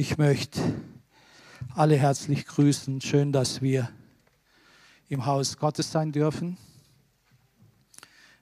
[0.00, 0.60] Ich möchte
[1.74, 3.00] alle herzlich grüßen.
[3.00, 3.90] Schön, dass wir
[5.08, 6.56] im Haus Gottes sein dürfen.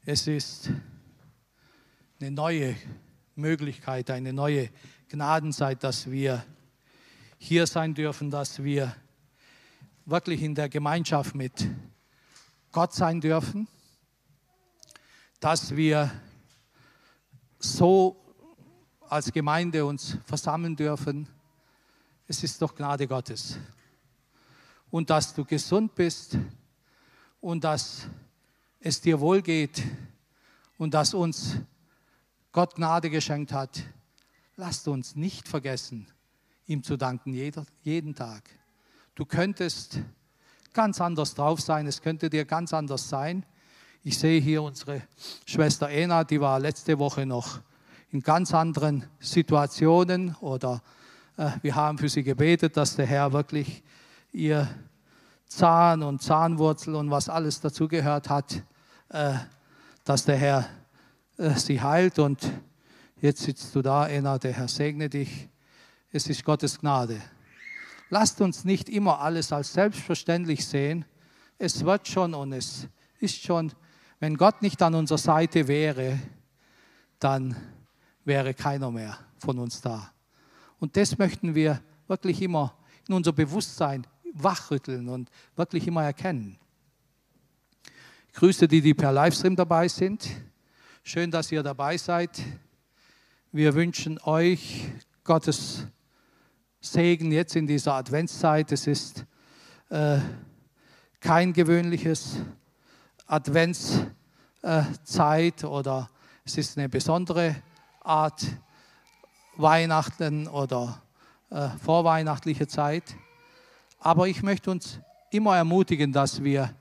[0.05, 0.69] Es ist
[2.21, 2.77] eine neue
[3.37, 4.69] Möglichkeit, eine neue
[5.09, 6.45] Gnadenzeit, dass wir
[7.39, 8.95] hier sein dürfen, dass wir
[10.05, 11.71] wirklich in der Gemeinschaft mit
[12.71, 13.67] Gott sein dürfen,
[15.41, 16.11] dass wir
[17.59, 18.15] so
[19.09, 21.27] als Gemeinde uns versammeln dürfen.
[22.29, 23.57] Es ist doch Gnade Gottes.
[24.91, 26.37] Und dass du gesund bist
[27.41, 28.09] und dass
[28.81, 29.83] es dir wohl geht
[30.79, 31.57] und dass uns
[32.51, 33.83] Gott Gnade geschenkt hat.
[34.57, 36.11] Lasst uns nicht vergessen,
[36.67, 38.49] ihm zu danken jeder, jeden Tag.
[39.15, 40.01] Du könntest
[40.73, 43.47] ganz anders drauf sein, es könnte dir ganz anders sein.
[44.03, 45.03] Ich sehe hier unsere
[45.45, 47.61] Schwester Ena, die war letzte Woche noch
[48.11, 50.83] in ganz anderen Situationen oder
[51.63, 53.83] wir haben für sie gebetet, dass der Herr wirklich
[54.33, 54.69] ihr
[55.47, 58.63] Zahn und Zahnwurzel und was alles dazugehört hat,
[59.11, 59.35] äh,
[60.05, 60.69] dass der Herr
[61.37, 62.51] äh, sie heilt und
[63.21, 65.49] jetzt sitzt du da, Ena, der Herr segne dich.
[66.11, 67.21] Es ist Gottes Gnade.
[68.09, 71.05] Lasst uns nicht immer alles als selbstverständlich sehen.
[71.59, 72.89] Es wird schon und es
[73.19, 73.73] ist schon,
[74.21, 76.19] wenn Gott nicht an unserer Seite wäre,
[77.19, 77.57] dann
[78.25, 80.13] wäre keiner mehr von uns da.
[80.79, 82.77] Und das möchten wir wirklich immer
[83.09, 86.59] in unser Bewusstsein wachrütteln und wirklich immer erkennen.
[88.29, 90.29] Ich grüße die, die per Livestream dabei sind.
[91.03, 92.43] Schön, dass ihr dabei seid.
[93.53, 94.91] Wir wünschen euch
[95.25, 95.87] Gottes
[96.81, 98.71] Segen jetzt in dieser Adventszeit.
[98.73, 99.25] Es ist
[99.89, 100.19] äh,
[101.21, 102.37] kein gewöhnliches
[103.27, 104.13] Adventszeit
[105.63, 106.11] äh, oder
[106.45, 107.57] es ist eine besondere
[108.01, 108.45] Art
[109.57, 111.03] Weihnachten oder
[111.51, 113.17] äh, vorweihnachtliche Zeit.
[113.99, 116.75] Aber ich möchte uns immer ermutigen, dass wir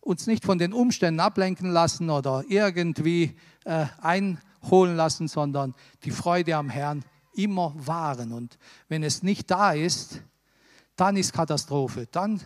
[0.00, 6.56] uns nicht von den Umständen ablenken lassen oder irgendwie äh, einholen lassen, sondern die Freude
[6.56, 7.04] am Herrn
[7.34, 8.32] immer wahren.
[8.32, 8.58] Und
[8.88, 10.22] wenn es nicht da ist,
[10.96, 12.06] dann ist Katastrophe.
[12.10, 12.40] Dann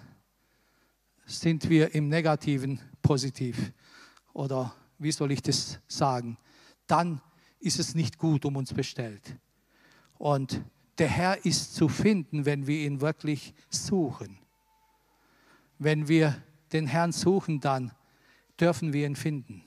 [1.25, 3.73] sind wir im Negativen positiv.
[4.33, 6.37] Oder wie soll ich das sagen?
[6.87, 7.21] Dann
[7.61, 9.37] ist es nicht gut um uns bestellt.
[10.23, 10.63] Und
[10.99, 14.39] der Herr ist zu finden, wenn wir ihn wirklich suchen.
[15.81, 16.41] Wenn wir
[16.73, 17.91] den Herrn suchen, dann
[18.61, 19.65] dürfen wir ihn finden.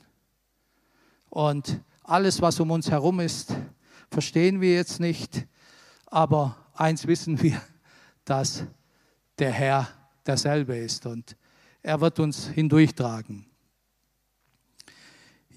[1.30, 3.54] Und alles, was um uns herum ist,
[4.10, 5.46] verstehen wir jetzt nicht.
[6.06, 7.62] Aber eins wissen wir,
[8.24, 8.64] dass
[9.38, 9.90] der Herr
[10.26, 11.36] derselbe ist und
[11.82, 13.46] er wird uns hindurchtragen.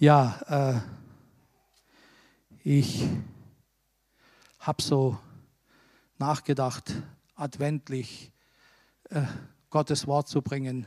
[0.01, 0.81] Ja, äh,
[2.65, 3.09] ich
[4.69, 5.17] habe so
[6.19, 6.93] nachgedacht,
[7.37, 8.31] adventlich
[9.09, 9.23] äh,
[9.71, 10.87] Gottes Wort zu bringen.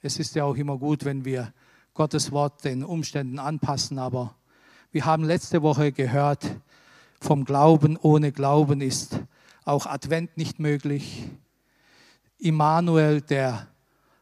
[0.00, 1.52] Es ist ja auch immer gut, wenn wir
[1.92, 4.36] Gottes Wort den Umständen anpassen, aber
[4.92, 6.46] wir haben letzte Woche gehört,
[7.20, 9.18] vom Glauben ohne Glauben ist
[9.64, 11.28] auch Advent nicht möglich.
[12.38, 13.66] Immanuel, der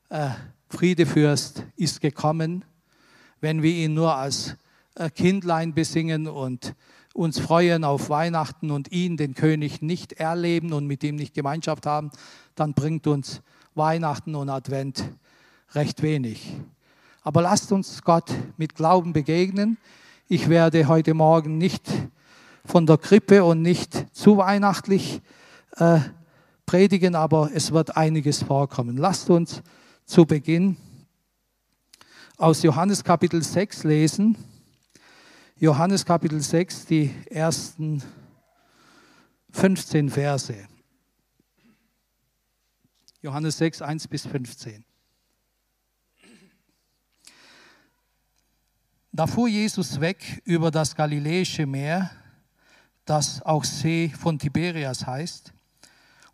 [0.08, 0.30] äh,
[0.70, 2.64] Friedefürst, ist gekommen.
[3.42, 4.56] Wenn wir ihn nur als
[4.94, 6.74] äh, Kindlein besingen und
[7.14, 11.86] uns freuen auf Weihnachten und ihn, den König, nicht erleben und mit ihm nicht Gemeinschaft
[11.86, 12.10] haben,
[12.56, 13.40] dann bringt uns
[13.74, 15.04] Weihnachten und Advent
[15.72, 16.56] recht wenig.
[17.22, 19.78] Aber lasst uns Gott mit Glauben begegnen.
[20.28, 21.88] Ich werde heute Morgen nicht
[22.64, 25.22] von der Krippe und nicht zu weihnachtlich
[25.76, 26.00] äh,
[26.66, 28.96] predigen, aber es wird einiges vorkommen.
[28.96, 29.62] Lasst uns
[30.04, 30.76] zu Beginn
[32.36, 34.36] aus Johannes Kapitel 6 lesen.
[35.56, 38.02] Johannes Kapitel 6, die ersten
[39.52, 40.66] 15 Verse.
[43.22, 44.84] Johannes 6, 1 bis 15.
[49.12, 52.10] Da fuhr Jesus weg über das Galiläische Meer,
[53.04, 55.52] das auch See von Tiberias heißt,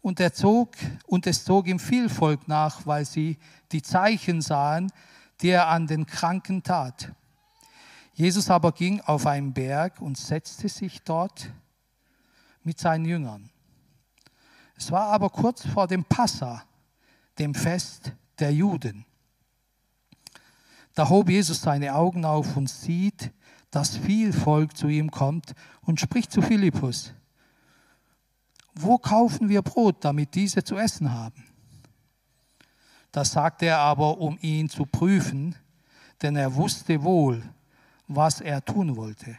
[0.01, 0.71] und er zog,
[1.07, 3.37] und es zog ihm viel Volk nach, weil sie
[3.71, 4.91] die Zeichen sahen,
[5.43, 7.13] die er an den Kranken tat.
[8.21, 11.51] Jesus aber ging auf einen Berg und setzte sich dort
[12.63, 13.49] mit seinen Jüngern.
[14.77, 16.63] Es war aber kurz vor dem Passa,
[17.39, 19.07] dem Fest der Juden.
[20.95, 23.33] Da hob Jesus seine Augen auf und sieht,
[23.71, 27.15] dass viel Volk zu ihm kommt und spricht zu Philippus,
[28.75, 31.47] wo kaufen wir Brot, damit diese zu essen haben?
[33.13, 35.55] Das sagte er aber, um ihn zu prüfen,
[36.21, 37.43] denn er wusste wohl,
[38.13, 39.39] was er tun wollte.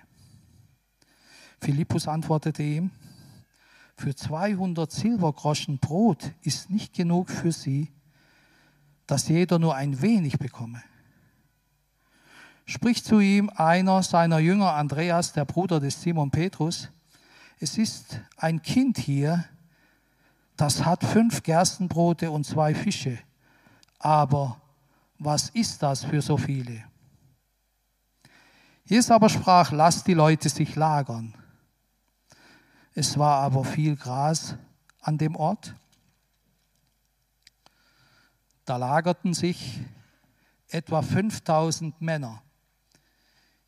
[1.59, 2.91] Philippus antwortete ihm,
[3.97, 7.91] für 200 Silbergroschen Brot ist nicht genug für sie,
[9.05, 10.81] dass jeder nur ein wenig bekomme.
[12.65, 16.89] Spricht zu ihm einer seiner Jünger, Andreas, der Bruder des Simon Petrus,
[17.59, 19.43] es ist ein Kind hier,
[20.55, 23.19] das hat fünf Gerstenbrote und zwei Fische,
[23.99, 24.61] aber
[25.19, 26.90] was ist das für so viele?
[28.91, 31.33] Jesus aber sprach, lasst die Leute sich lagern.
[32.93, 34.57] Es war aber viel Gras
[34.99, 35.73] an dem Ort.
[38.65, 39.79] Da lagerten sich
[40.67, 42.41] etwa 5000 Männer.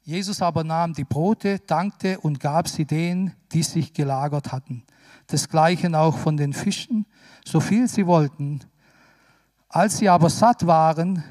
[0.01, 4.83] Jesus aber nahm die Brote, dankte und gab sie denen, die sich gelagert hatten.
[5.31, 7.05] Desgleichen auch von den Fischen,
[7.45, 8.59] so viel sie wollten.
[9.69, 11.23] Als sie aber satt waren,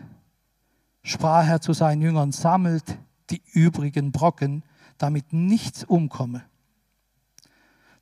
[1.03, 2.97] sprach er zu seinen Jüngern, sammelt
[3.31, 4.63] die übrigen Brocken,
[4.99, 6.45] damit nichts umkomme.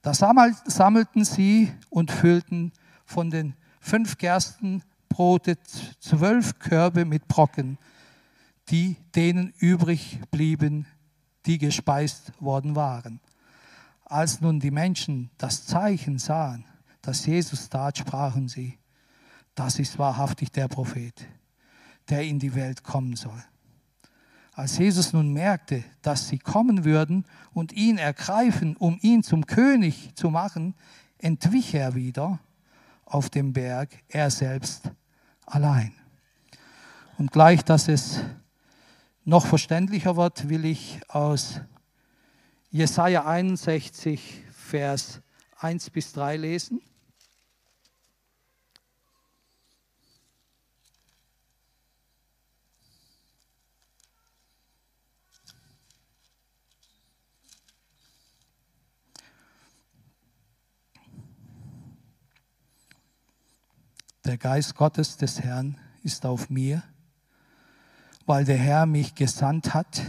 [0.03, 2.73] Da sammelten sie und füllten
[3.05, 5.59] von den fünf Gerstenbrote
[5.99, 7.79] zwölf Körbe mit Brocken,
[8.69, 10.87] die denen übrig blieben,
[11.47, 13.21] die gespeist worden waren.
[14.05, 16.65] Als nun die Menschen das Zeichen sahen,
[17.03, 18.79] das Jesus tat, sprachen sie,
[19.55, 21.27] das ist wahrhaftig der Prophet,
[22.09, 23.43] der in die Welt kommen soll.
[24.61, 27.25] Als Jesus nun merkte, dass sie kommen würden
[27.55, 30.75] und ihn ergreifen, um ihn zum König zu machen,
[31.17, 32.41] entwich er wieder
[33.07, 34.91] auf dem Berg, er selbst
[35.47, 35.95] allein.
[37.17, 38.21] Und gleich, dass es
[39.25, 41.63] noch verständlicher wird, will ich aus
[42.71, 45.23] Jesaja 61, Vers
[45.59, 46.83] 1 bis 3 lesen.
[64.27, 66.83] Der Geist Gottes des Herrn ist auf mir,
[68.27, 70.03] weil der Herr mich gesandt hat.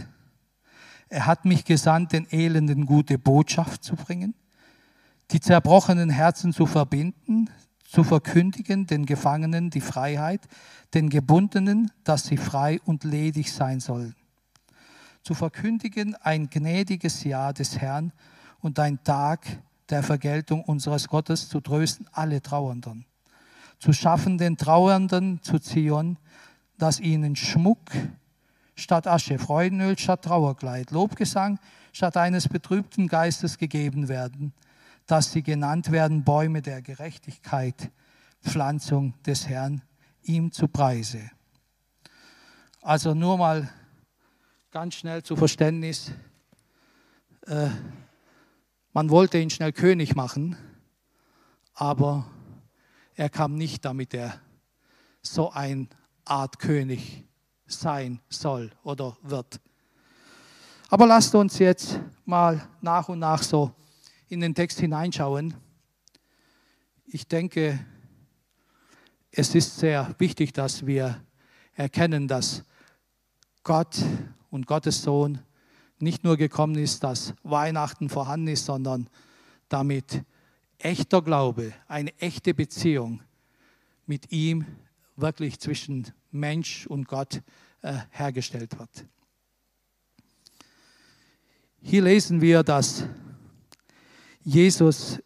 [1.08, 4.34] Er hat mich gesandt, den Elenden gute Botschaft zu bringen,
[5.30, 7.48] die zerbrochenen Herzen zu verbinden,
[7.84, 10.46] zu verkündigen den Gefangenen die Freiheit,
[10.92, 14.14] den Gebundenen, dass sie frei und ledig sein sollen.
[15.22, 18.12] Zu verkündigen ein gnädiges Jahr des Herrn
[18.60, 19.46] und ein Tag
[19.88, 23.06] der Vergeltung unseres Gottes zu trösten alle Trauernden
[23.82, 26.16] zu schaffen den Trauernden zu Zion,
[26.78, 27.90] dass ihnen Schmuck
[28.76, 31.58] statt Asche, Freudenöl statt Trauerkleid, Lobgesang
[31.92, 34.52] statt eines betrübten Geistes gegeben werden,
[35.06, 37.90] dass sie genannt werden Bäume der Gerechtigkeit,
[38.40, 39.82] Pflanzung des Herrn,
[40.22, 41.32] ihm zu Preise.
[42.82, 43.68] Also nur mal
[44.70, 46.12] ganz schnell zu Verständnis.
[47.48, 47.66] Äh,
[48.92, 50.56] man wollte ihn schnell König machen,
[51.74, 52.26] aber
[53.14, 54.40] er kam nicht, damit er
[55.20, 55.88] so ein
[56.24, 57.24] Art König
[57.66, 59.60] sein soll oder wird.
[60.88, 63.72] Aber lasst uns jetzt mal nach und nach so
[64.28, 65.54] in den Text hineinschauen.
[67.06, 67.84] Ich denke,
[69.30, 71.22] es ist sehr wichtig, dass wir
[71.74, 72.64] erkennen, dass
[73.62, 73.96] Gott
[74.50, 75.38] und Gottes Sohn
[75.98, 79.08] nicht nur gekommen ist, dass Weihnachten vorhanden ist, sondern
[79.68, 80.24] damit
[80.84, 83.22] echter Glaube, eine echte Beziehung
[84.06, 84.66] mit ihm
[85.16, 87.42] wirklich zwischen Mensch und Gott
[87.82, 89.06] äh, hergestellt wird.
[91.80, 93.04] Hier lesen wir, dass
[94.44, 95.18] Jesus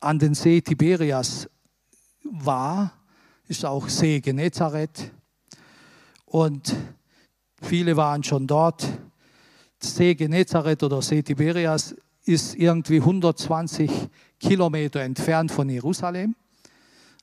[0.00, 1.48] an den See Tiberias
[2.22, 2.92] war,
[3.48, 5.12] ist auch See Genezareth
[6.24, 6.74] und
[7.60, 8.86] viele waren schon dort.
[9.78, 11.94] See Genezareth oder See Tiberias
[12.30, 13.90] ist irgendwie 120
[14.38, 16.36] Kilometer entfernt von Jerusalem.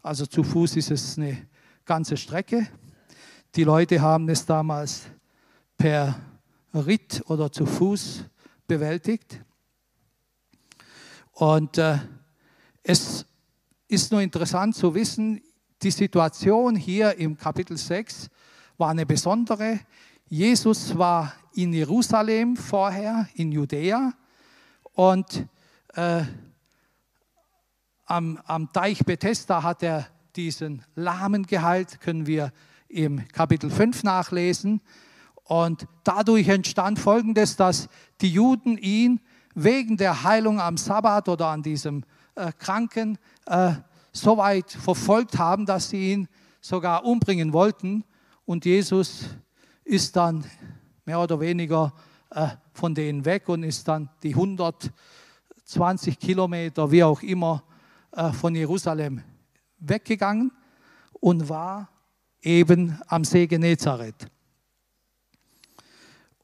[0.02, 1.48] Also zu Fuß ist es eine
[1.86, 2.68] ganze Strecke.
[3.56, 5.04] Die Leute haben es damals
[5.78, 6.20] per
[6.74, 8.26] Ritt oder zu Fuß
[8.68, 9.40] bewältigt.
[11.32, 12.00] Und äh,
[12.84, 13.26] es
[13.88, 15.42] ist nur interessant zu wissen,
[15.82, 18.30] die Situation hier im Kapitel 6
[18.78, 19.80] war eine besondere.
[20.28, 24.14] Jesus war in Jerusalem vorher, in Judäa,
[24.98, 25.48] und
[25.94, 26.24] äh,
[28.08, 32.52] am, am Teich Bethesda hat er diesen Lahmen geheilt, können wir
[32.88, 34.82] im Kapitel 5 nachlesen.
[35.44, 37.90] Und dadurch entstand Folgendes, dass
[38.22, 39.22] die Juden ihn
[39.54, 43.74] wegen der Heilung am Sabbat oder an diesem äh, Kranken äh,
[44.12, 46.28] so weit verfolgt haben, dass sie ihn
[46.60, 48.04] sogar umbringen wollten.
[48.46, 49.26] Und Jesus
[49.84, 50.44] ist dann
[51.06, 51.94] mehr oder weniger
[52.32, 54.92] äh, von denen weg und ist dann die 100
[55.68, 57.62] 20 Kilometer, wie auch immer,
[58.14, 59.22] äh, von Jerusalem
[59.80, 60.54] weggegangen
[61.12, 61.90] und war
[62.42, 64.32] eben am See Genezareth.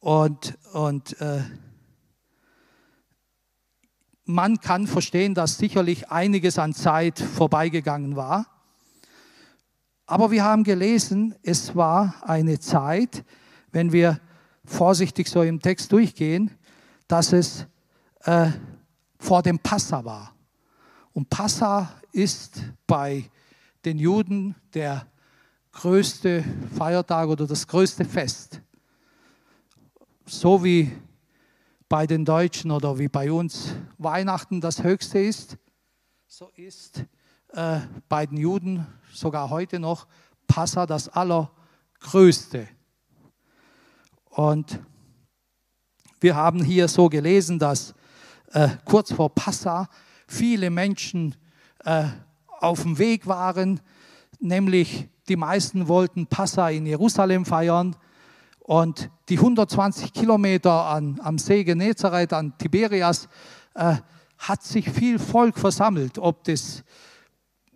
[0.01, 1.41] Und, und äh,
[4.25, 8.45] man kann verstehen, dass sicherlich einiges an Zeit vorbeigegangen war.
[10.05, 13.23] Aber wir haben gelesen, es war eine Zeit,
[13.71, 14.19] wenn wir
[14.65, 16.51] vorsichtig so im Text durchgehen,
[17.07, 17.65] dass es
[18.21, 18.51] äh,
[19.19, 20.33] vor dem Passa war.
[21.13, 23.29] Und Passa ist bei
[23.85, 25.07] den Juden der
[25.71, 26.43] größte
[26.75, 28.61] Feiertag oder das größte Fest.
[30.25, 30.91] So wie
[31.89, 35.57] bei den Deutschen oder wie bei uns Weihnachten das höchste ist,
[36.27, 37.05] so ist
[37.49, 40.07] äh, bei den Juden sogar heute noch
[40.47, 42.67] Passa das allergrößte.
[44.35, 44.79] Und
[46.19, 47.93] wir haben hier so gelesen, dass
[48.51, 49.87] äh, kurz vor Passa
[50.27, 51.35] viele Menschen
[51.85, 52.05] äh,
[52.47, 53.79] auf dem Weg waren,
[54.39, 57.95] nämlich die meisten wollten Passa in Jerusalem feiern
[58.59, 63.27] und die 120 Kilometer an, am See Genezareth, an Tiberias,
[63.75, 63.97] äh,
[64.39, 66.17] hat sich viel Volk versammelt.
[66.17, 66.83] Ob das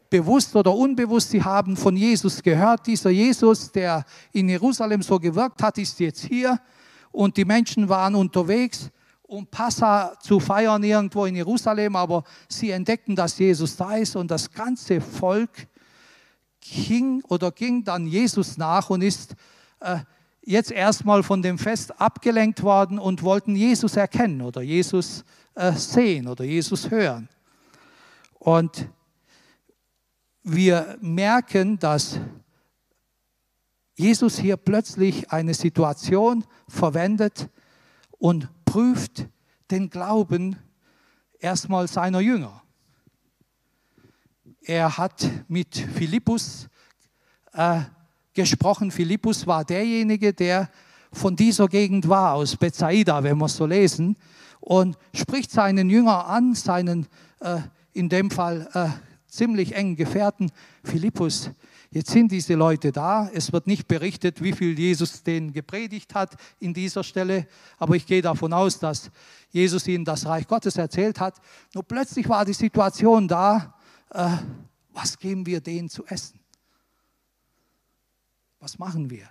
[0.09, 2.87] bewusst oder unbewusst, sie haben von Jesus gehört.
[2.87, 6.59] Dieser Jesus, der in Jerusalem so gewirkt hat, ist jetzt hier.
[7.11, 8.89] Und die Menschen waren unterwegs,
[9.23, 14.31] um Passa zu feiern irgendwo in Jerusalem, aber sie entdeckten, dass Jesus da ist und
[14.31, 15.67] das ganze Volk
[16.61, 19.35] ging oder ging dann Jesus nach und ist
[19.81, 19.99] äh,
[20.41, 26.27] jetzt erstmal von dem Fest abgelenkt worden und wollten Jesus erkennen oder Jesus äh, sehen
[26.27, 27.27] oder Jesus hören.
[28.39, 28.87] Und
[30.50, 32.20] wir merken, dass
[33.96, 37.50] Jesus hier plötzlich eine Situation verwendet
[38.12, 39.27] und prüft
[39.70, 40.56] den Glauben
[41.39, 42.63] erstmal seiner Jünger.
[44.62, 46.70] Er hat mit Philippus
[47.54, 47.82] äh,
[48.34, 48.92] gesprochen.
[48.92, 50.70] Philippus war derjenige, der
[51.12, 54.16] von dieser Gegend war, aus Bethsaida, wenn wir es so lesen,
[54.62, 57.08] und spricht seinen Jünger an, seinen
[57.39, 57.60] äh,
[57.94, 59.06] in dem Fall äh,
[59.38, 60.51] ziemlich engen Gefährten,
[60.84, 61.51] Philippus,
[61.91, 63.29] jetzt sind diese Leute da.
[63.34, 68.06] Es wird nicht berichtet, wie viel Jesus denen gepredigt hat in dieser Stelle, aber ich
[68.06, 69.12] gehe davon aus, dass
[69.50, 71.36] Jesus ihnen das Reich Gottes erzählt hat.
[71.74, 73.75] Nur plötzlich war die Situation da,
[74.10, 74.29] äh,
[74.91, 76.39] was geben wir denen zu essen?
[78.60, 79.29] Was machen wir?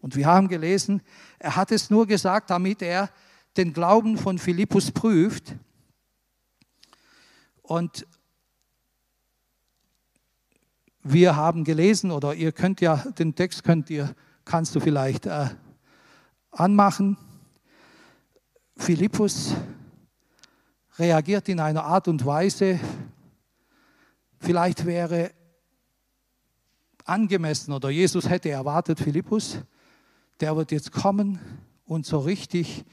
[0.00, 1.02] Und wir haben gelesen,
[1.38, 3.10] er hat es nur gesagt, damit er
[3.56, 5.54] den Glauben von Philippus prüft.
[7.62, 8.06] Und
[11.04, 14.14] wir haben gelesen, oder ihr könnt ja, den Text könnt ihr,
[14.46, 15.48] kannst du vielleicht äh,
[16.50, 17.18] anmachen.
[18.76, 19.54] Philippus
[20.98, 22.80] reagiert in einer Art und Weise,
[24.38, 25.30] vielleicht wäre
[27.04, 29.58] angemessen oder Jesus hätte erwartet, Philippus,
[30.40, 31.38] der wird jetzt kommen
[31.84, 32.84] und so richtig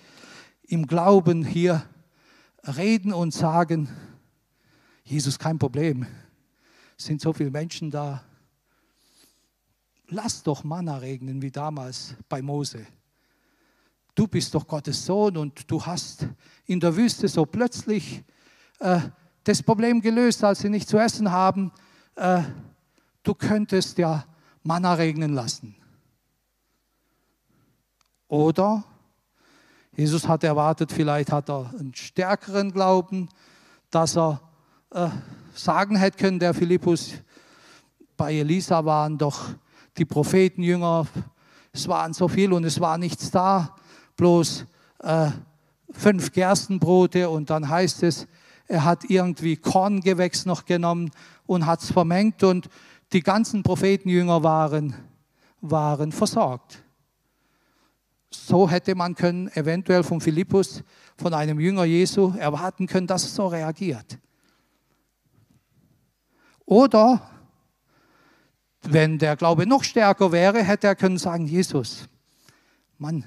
[0.64, 1.84] im Glauben hier
[2.64, 3.88] reden und sagen,
[5.04, 6.06] Jesus, kein Problem,
[7.04, 8.24] sind so viele Menschen da,
[10.08, 12.86] lass doch Manna regnen wie damals bei Mose.
[14.14, 16.28] Du bist doch Gottes Sohn und du hast
[16.66, 18.24] in der Wüste so plötzlich
[18.80, 19.00] äh,
[19.44, 21.72] das Problem gelöst, als sie nicht zu essen haben.
[22.16, 22.44] Äh,
[23.24, 24.26] du könntest ja
[24.64, 25.76] Manna regnen lassen.
[28.28, 28.84] Oder
[29.96, 33.30] Jesus hat erwartet, vielleicht hat er einen stärkeren Glauben,
[33.90, 34.42] dass er
[34.92, 35.10] äh,
[35.54, 37.14] sagen hätte können, der Philippus,
[38.18, 39.50] bei Elisa waren doch
[39.98, 41.08] die Prophetenjünger,
[41.74, 43.76] es waren so viel und es war nichts da,
[44.18, 44.66] bloß
[45.00, 45.32] äh,
[45.92, 48.28] fünf Gerstenbrote und dann heißt es,
[48.68, 51.12] er hat irgendwie Korngewächs noch genommen
[51.46, 52.70] und hat es vermengt und
[53.12, 54.96] die ganzen Prophetenjünger waren,
[55.60, 56.84] waren versorgt.
[58.30, 60.84] So hätte man können, eventuell von Philippus,
[61.18, 64.18] von einem Jünger Jesu, erwarten können, dass er so reagiert.
[66.66, 67.22] Oder
[68.84, 72.08] wenn der Glaube noch stärker wäre, hätte er können sagen, Jesus,
[72.98, 73.26] Mann,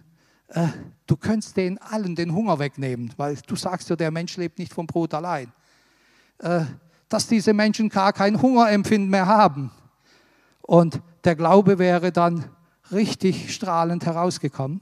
[0.49, 0.69] äh,
[1.07, 4.73] du könntest den allen den Hunger wegnehmen, weil du sagst ja, der Mensch lebt nicht
[4.73, 5.53] vom Brot allein.
[6.39, 6.65] Äh,
[7.09, 9.71] dass diese Menschen gar kein Hungerempfinden mehr haben.
[10.63, 12.45] Und der Glaube wäre dann
[12.91, 14.81] richtig strahlend herausgekommen.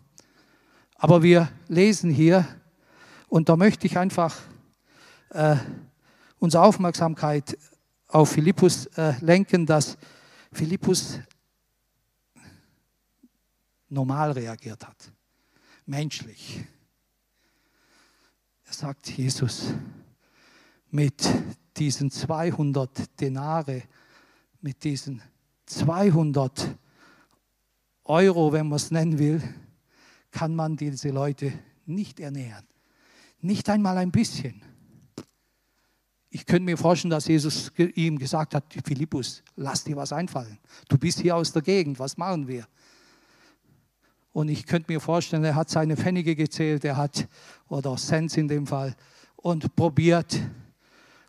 [0.95, 2.47] Aber wir lesen hier,
[3.29, 4.37] und da möchte ich einfach
[5.31, 5.57] äh,
[6.39, 7.59] unsere Aufmerksamkeit
[8.13, 9.97] auf Philippus äh, lenken, dass
[10.53, 11.19] Philippus
[13.89, 15.11] normal reagiert hat,
[15.87, 16.65] menschlich.
[18.65, 19.75] Da sagt Jesus,
[20.91, 21.27] mit
[21.77, 23.83] diesen 200 Denare,
[24.61, 25.23] mit diesen
[25.67, 26.77] 200
[28.05, 29.43] Euro, wenn man es nennen will,
[30.31, 31.53] kann man diese Leute
[31.87, 32.67] nicht ernähren.
[33.41, 34.63] Nicht einmal ein bisschen.
[36.35, 40.59] Ich könnte mir vorstellen, dass Jesus ihm gesagt hat, Philippus, lass dir was einfallen.
[40.89, 42.67] Du bist hier aus der Gegend, was machen wir?
[44.33, 47.29] Und ich könnte mir vorstellen, er hat seine Pfennige gezählt, er hat,
[47.69, 48.97] oder Cents in dem Fall,
[49.37, 50.41] und probiert.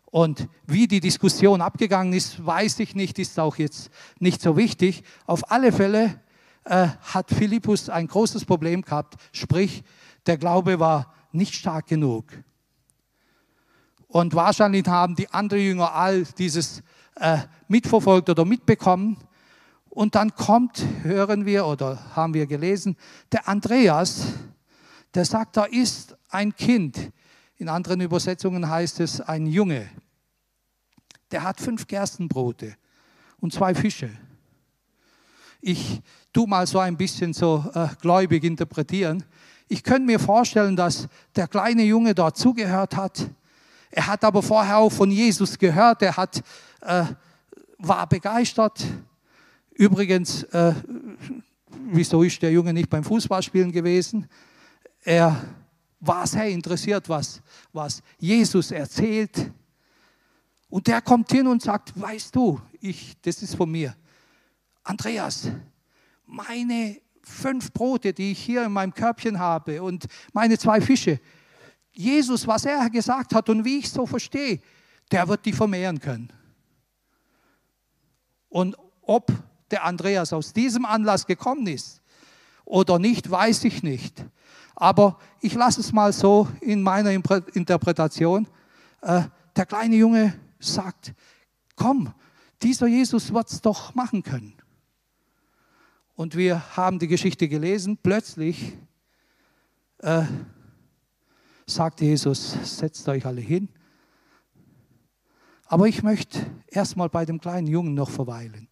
[0.06, 5.04] Und wie die Diskussion abgegangen ist, weiß ich nicht, ist auch jetzt nicht so wichtig.
[5.26, 6.18] Auf alle Fälle
[6.64, 9.84] äh, hat Philippus ein großes Problem gehabt, sprich,
[10.24, 12.32] der Glaube war nicht stark genug.
[14.14, 16.84] Und wahrscheinlich haben die anderen Jünger all dieses
[17.16, 19.16] äh, mitverfolgt oder mitbekommen.
[19.90, 22.96] Und dann kommt, hören wir oder haben wir gelesen,
[23.32, 24.26] der Andreas,
[25.14, 27.10] der sagt, da ist ein Kind.
[27.56, 29.90] In anderen Übersetzungen heißt es ein Junge.
[31.32, 32.76] Der hat fünf Gerstenbrote
[33.40, 34.10] und zwei Fische.
[35.60, 36.00] Ich
[36.32, 39.24] tu mal so ein bisschen so äh, gläubig interpretieren.
[39.66, 43.28] Ich könnte mir vorstellen, dass der kleine Junge dort zugehört hat.
[43.96, 46.02] Er hat aber vorher auch von Jesus gehört.
[46.02, 46.42] Er hat,
[46.80, 47.04] äh,
[47.78, 48.84] war begeistert.
[49.70, 50.74] Übrigens, äh,
[51.92, 54.28] wieso ist der Junge nicht beim Fußballspielen gewesen?
[55.04, 55.40] Er
[56.00, 57.40] war sehr interessiert, was,
[57.72, 59.52] was Jesus erzählt.
[60.68, 63.94] Und der kommt hin und sagt, weißt du, ich, das ist von mir.
[64.82, 65.52] Andreas,
[66.26, 71.20] meine fünf Brote, die ich hier in meinem Körbchen habe und meine zwei Fische,
[71.94, 74.60] Jesus, was er gesagt hat und wie ich so verstehe,
[75.10, 76.32] der wird die vermehren können.
[78.48, 79.32] Und ob
[79.70, 82.02] der Andreas aus diesem Anlass gekommen ist
[82.64, 84.24] oder nicht, weiß ich nicht.
[84.74, 88.48] Aber ich lasse es mal so in meiner Interpretation.
[89.02, 89.22] Äh,
[89.54, 91.14] der kleine Junge sagt,
[91.76, 92.12] komm,
[92.62, 94.54] dieser Jesus wird es doch machen können.
[96.16, 97.98] Und wir haben die Geschichte gelesen.
[98.02, 98.72] Plötzlich
[99.98, 100.24] äh,
[101.66, 103.68] sagte Jesus, setzt euch alle hin.
[105.66, 108.68] Aber ich möchte erstmal bei dem kleinen Jungen noch verweilen.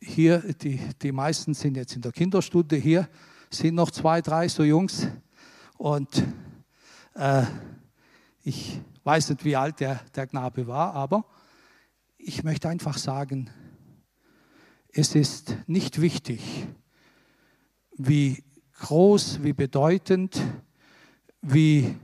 [0.00, 3.08] Hier, die, die meisten sind jetzt in der Kinderstunde, hier
[3.50, 5.06] sind noch zwei, drei so Jungs.
[5.78, 6.24] Und
[7.14, 7.44] äh,
[8.42, 11.24] ich weiß nicht, wie alt der, der Knabe war, aber
[12.18, 13.50] ich möchte einfach sagen,
[14.88, 16.66] es ist nicht wichtig,
[17.96, 18.44] wie
[18.82, 20.40] groß, wie bedeutend,
[21.40, 21.94] wie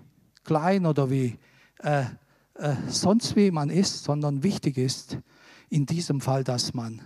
[0.45, 1.37] klein oder wie
[1.81, 2.05] äh,
[2.55, 5.19] äh, sonst wie man ist, sondern wichtig ist
[5.69, 7.01] in diesem Fall, dass man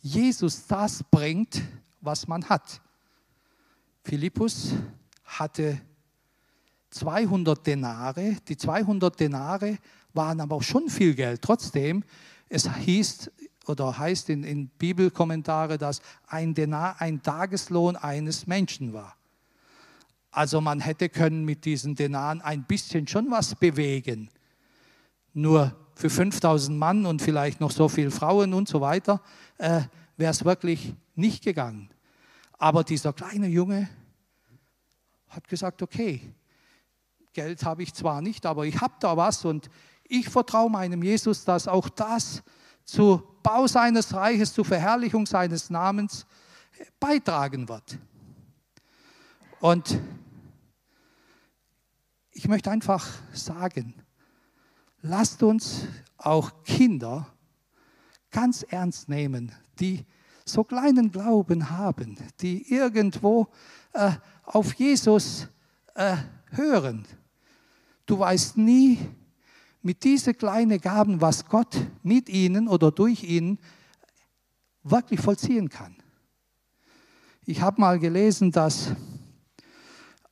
[0.00, 1.60] Jesus das bringt,
[2.00, 2.80] was man hat.
[4.04, 4.72] Philippus
[5.24, 5.80] hatte
[6.90, 8.36] 200 Denare.
[8.48, 9.78] Die 200 Denare
[10.12, 11.42] waren aber auch schon viel Geld.
[11.42, 12.04] Trotzdem,
[12.48, 13.30] es hieß
[13.68, 19.16] oder heißt in, in Bibelkommentare, dass ein Denar ein Tageslohn eines Menschen war.
[20.30, 24.28] Also man hätte können mit diesen Denaren ein bisschen schon was bewegen.
[25.32, 29.22] Nur für 5000 Mann und vielleicht noch so viele Frauen und so weiter
[29.56, 29.80] äh,
[30.16, 31.88] wäre es wirklich nicht gegangen.
[32.58, 33.88] Aber dieser kleine Junge
[35.28, 36.20] hat gesagt, okay,
[37.32, 39.70] Geld habe ich zwar nicht, aber ich habe da was und
[40.04, 42.42] ich vertraue meinem Jesus, dass auch das
[42.86, 46.26] zu Bau seines Reiches, zur Verherrlichung seines Namens
[46.98, 47.98] beitragen wird.
[49.60, 50.00] Und
[52.30, 53.94] ich möchte einfach sagen,
[55.02, 57.26] lasst uns auch Kinder
[58.30, 60.04] ganz ernst nehmen, die
[60.44, 63.48] so kleinen Glauben haben, die irgendwo
[63.92, 64.12] äh,
[64.44, 65.48] auf Jesus
[65.94, 66.16] äh,
[66.50, 67.06] hören.
[68.04, 68.98] Du weißt nie,
[69.86, 73.56] mit diesen kleinen Gaben, was Gott mit ihnen oder durch ihn
[74.82, 75.94] wirklich vollziehen kann.
[77.44, 78.90] Ich habe mal gelesen, dass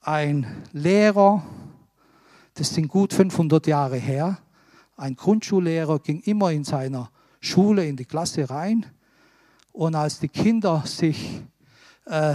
[0.00, 1.44] ein Lehrer,
[2.54, 4.38] das sind gut 500 Jahre her,
[4.96, 8.84] ein Grundschullehrer ging immer in seiner Schule in die Klasse rein
[9.70, 11.42] und als die Kinder sich
[12.06, 12.34] äh,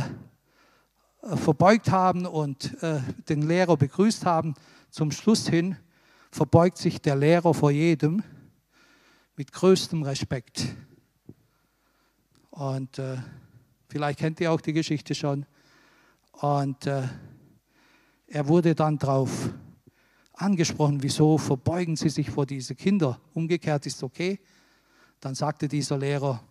[1.21, 4.53] verbeugt haben und äh, den Lehrer begrüßt haben,
[4.89, 5.75] zum Schluss hin
[6.32, 8.24] verbeugt sich der Lehrer vor jedem
[9.36, 10.76] mit größtem Respekt.
[12.50, 13.18] Und äh,
[13.88, 15.46] vielleicht kennt ihr auch die Geschichte schon.
[16.34, 17.08] Und äh,
[18.28, 19.50] er wurde dann darauf
[20.34, 23.20] angesprochen, wieso verbeugen Sie sich vor diese Kinder?
[23.34, 24.39] Umgekehrt ist okay.
[25.20, 26.44] Dann sagte dieser Lehrer,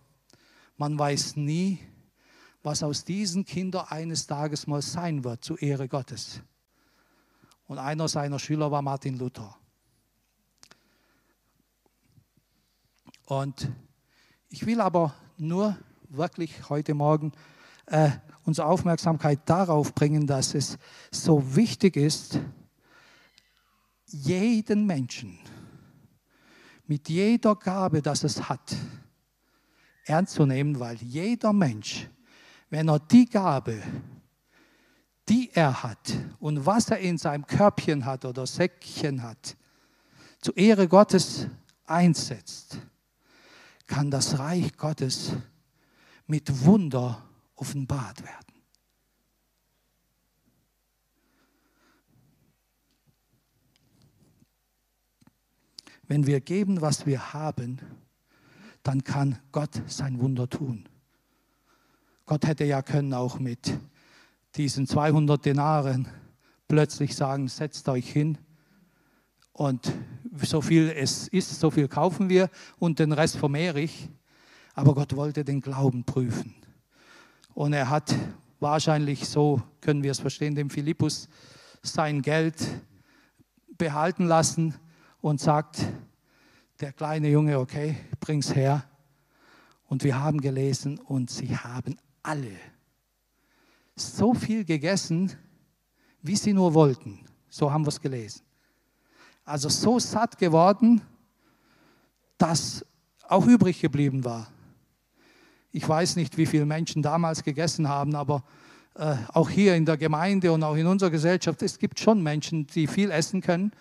[0.77, 1.79] man weiß nie,
[2.61, 6.41] was aus diesen Kindern eines Tages mal sein wird, zur Ehre Gottes.
[7.67, 9.58] Und einer seiner Schüler war Martin Luther.
[13.29, 13.71] Und
[14.49, 15.77] ich will aber nur
[16.09, 17.31] wirklich heute Morgen
[17.85, 18.09] äh,
[18.43, 20.79] unsere Aufmerksamkeit darauf bringen, dass es
[21.11, 22.39] so wichtig ist,
[24.07, 25.37] jeden Menschen
[26.87, 28.75] mit jeder Gabe, dass es hat,
[30.05, 32.09] ernst zu nehmen, weil jeder Mensch,
[32.71, 33.79] wenn er die Gabe,
[35.29, 39.55] die er hat und was er in seinem Körbchen hat oder Säckchen hat,
[40.41, 41.45] zur Ehre Gottes
[41.85, 42.79] einsetzt,
[43.89, 45.33] kann das Reich Gottes
[46.27, 48.53] mit Wunder offenbart werden.
[56.07, 57.79] Wenn wir geben, was wir haben,
[58.83, 60.87] dann kann Gott sein Wunder tun.
[62.25, 63.79] Gott hätte ja können auch mit
[64.55, 66.07] diesen 200 Denaren
[66.67, 68.37] plötzlich sagen, setzt euch hin
[69.51, 69.91] und
[70.37, 74.09] so viel es ist, so viel kaufen wir und den Rest vermehre ich.
[74.73, 76.55] Aber Gott wollte den Glauben prüfen.
[77.53, 78.15] Und er hat
[78.59, 81.27] wahrscheinlich, so können wir es verstehen, dem Philippus
[81.81, 82.55] sein Geld
[83.77, 84.75] behalten lassen
[85.21, 85.85] und sagt,
[86.79, 88.85] der kleine Junge, okay, bring's her.
[89.85, 92.55] Und wir haben gelesen und sie haben alle
[93.95, 95.31] so viel gegessen,
[96.21, 97.25] wie sie nur wollten.
[97.49, 98.43] So haben wir es gelesen.
[99.49, 101.01] Also so satt geworden,
[102.37, 102.85] dass
[103.27, 104.45] auch übrig geblieben war.
[105.71, 108.43] Ich weiß nicht, wie viele Menschen damals gegessen haben, aber
[108.93, 112.67] äh, auch hier in der Gemeinde und auch in unserer Gesellschaft, es gibt schon Menschen,
[112.67, 113.71] die viel essen können,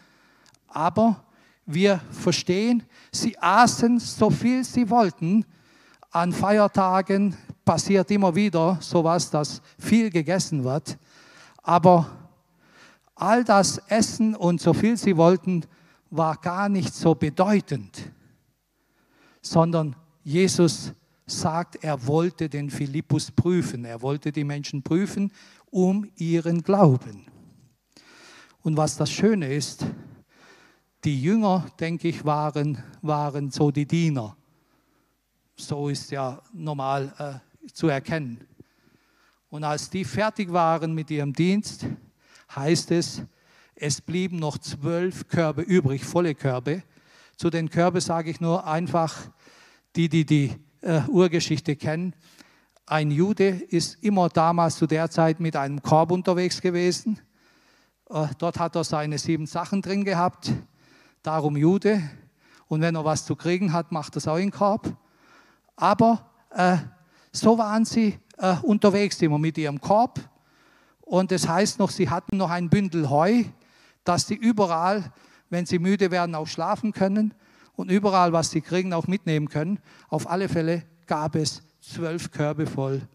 [0.69, 1.23] aber
[1.67, 5.45] wir verstehen, sie aßen so viel sie wollten.
[6.11, 10.97] An Feiertagen passiert immer wieder sowas, dass viel gegessen wird.
[11.63, 12.18] Aber
[13.21, 15.65] all das Essen und so viel sie wollten,
[16.11, 18.11] war gar nicht so bedeutend,
[19.43, 20.93] sondern Jesus
[21.27, 23.85] sagt, er wollte den Philippus prüfen.
[23.85, 25.33] Er wollte die Menschen prüfen
[25.71, 27.27] um ihren Glauben.
[28.63, 29.85] Und was das Schöne ist,
[31.05, 34.37] die Jünger, denke ich, waren, waren so die Diener.
[35.57, 38.47] So ist ja normal äh, zu erkennen.
[39.51, 41.87] Und als die fertig waren mit ihrem Dienst,
[42.55, 43.23] heißt es,
[43.75, 46.83] es blieben noch zwölf Körbe übrig, volle Körbe.
[47.37, 49.31] Zu den Körben sage ich nur einfach,
[49.95, 52.15] die, die die äh, Urgeschichte kennen.
[52.87, 57.21] Ein Jude ist immer damals zu der Zeit mit einem Korb unterwegs gewesen.
[58.11, 60.53] Äh, dort hat er seine sieben Sachen drin gehabt
[61.23, 62.03] darum Jude.
[62.67, 64.97] Und wenn er was zu kriegen hat, macht er es auch in den Korb.
[65.77, 66.79] Aber äh,
[67.33, 70.21] so waren sie äh, unterwegs immer mit ihrem Korb.
[71.09, 73.45] Und das heißt noch, sie hatten noch ein Bündel Heu,
[74.05, 75.11] dass sie überall,
[75.49, 77.33] wenn sie müde werden, auch schlafen können
[77.77, 79.81] und überall, was sie kriegen, auch mitnehmen können.
[80.11, 83.09] Auf alle Fälle gab es zwölf Körbe voll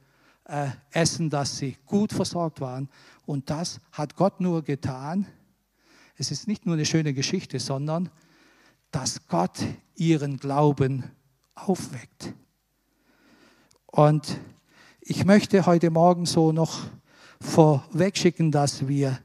[0.46, 2.90] äh, Essen, dass sie gut versorgt waren.
[3.28, 5.28] Und das hat Gott nur getan,
[6.18, 8.10] es ist nicht nur eine schöne Geschichte, sondern
[8.90, 9.60] dass Gott
[9.94, 11.04] ihren Glauben
[11.54, 12.34] aufweckt.
[13.86, 14.40] Und
[15.00, 16.80] ich möchte heute Morgen so noch
[17.44, 19.20] vorwegschicken, dass wir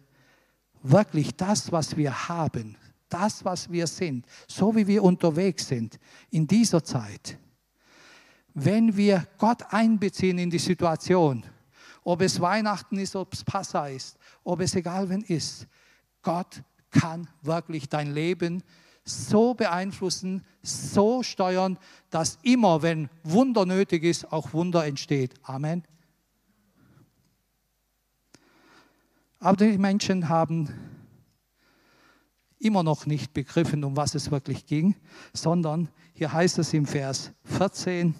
[0.82, 2.76] wirklich das, was wir haben,
[3.08, 5.98] das, was wir sind, so wie wir unterwegs sind
[6.30, 7.38] in dieser Zeit,
[8.54, 11.44] wenn wir Gott einbeziehen in die Situation,
[12.04, 15.66] ob es Weihnachten ist, ob es Passa ist, ob es egal wen ist,
[16.22, 18.62] Gott kann wirklich dein Leben
[19.04, 21.78] so beeinflussen, so steuern,
[22.10, 25.34] dass immer, wenn Wunder nötig ist, auch Wunder entsteht.
[25.42, 25.84] Amen.
[29.40, 30.68] Aber die Menschen haben
[32.58, 34.96] immer noch nicht begriffen, um was es wirklich ging,
[35.32, 38.14] sondern hier heißt es im Vers 14,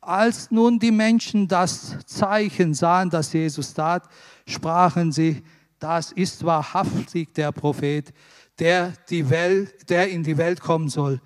[0.00, 4.08] als nun die Menschen das Zeichen sahen, das Jesus tat,
[4.46, 5.42] sprachen sie,
[5.78, 8.12] das ist wahrhaftig der Prophet,
[8.58, 11.20] der, die Welt, der in die Welt kommen soll.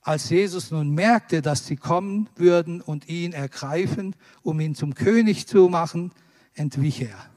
[0.00, 5.46] Als Jesus nun merkte, dass sie kommen würden und ihn ergreifen, um ihn zum König
[5.46, 6.12] zu machen,
[6.54, 7.30] entwich er.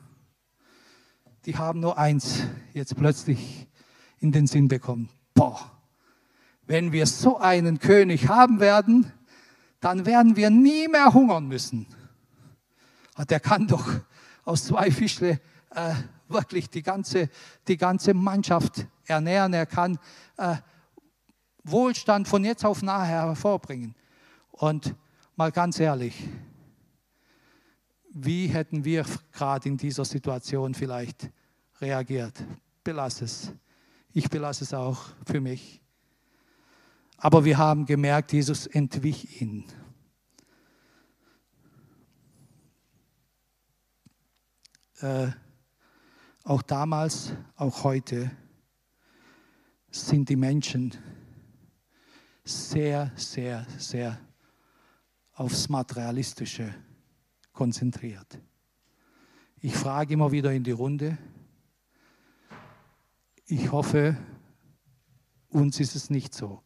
[1.46, 3.68] Die haben nur eins jetzt plötzlich
[4.20, 5.10] in den Sinn bekommen.
[5.34, 5.72] Boah,
[6.68, 9.12] wenn wir so einen König haben werden,
[9.80, 11.88] dann werden wir nie mehr hungern müssen.
[13.30, 13.88] Der kann doch
[14.46, 15.94] aus zwei Fischle äh,
[16.28, 17.30] wirklich die ganze,
[17.68, 19.54] die ganze Mannschaft ernähren.
[19.54, 19.98] Er kann
[20.38, 20.58] äh,
[21.64, 23.96] Wohlstand von jetzt auf nachher hervorbringen.
[24.52, 24.96] Und
[25.36, 26.28] mal ganz ehrlich,
[28.14, 31.30] wie hätten wir gerade in dieser Situation vielleicht
[31.80, 32.44] reagiert?
[32.84, 33.54] Belass es.
[34.12, 35.82] Ich belasse es auch für mich.
[37.18, 39.66] Aber wir haben gemerkt, Jesus entwich ihn.
[45.00, 45.30] Äh,
[46.44, 48.32] auch damals, auch heute
[49.90, 50.94] sind die Menschen
[52.44, 54.20] sehr, sehr, sehr
[55.34, 56.74] aufs Materialistische
[57.54, 58.40] konzentriert.
[59.60, 61.18] Ich frage immer wieder in die Runde.
[63.46, 64.18] Ich hoffe,
[65.50, 66.64] uns ist es nicht so.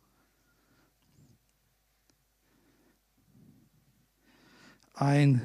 [4.94, 5.42] Ein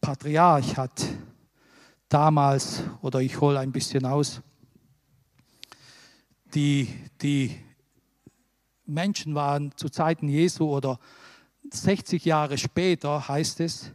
[0.00, 1.06] Patriarch hat
[2.08, 4.42] damals, oder ich hole ein bisschen aus,
[6.54, 6.88] die,
[7.22, 7.58] die
[8.84, 10.98] Menschen waren zu Zeiten Jesu oder
[11.70, 13.92] 60 Jahre später, heißt es,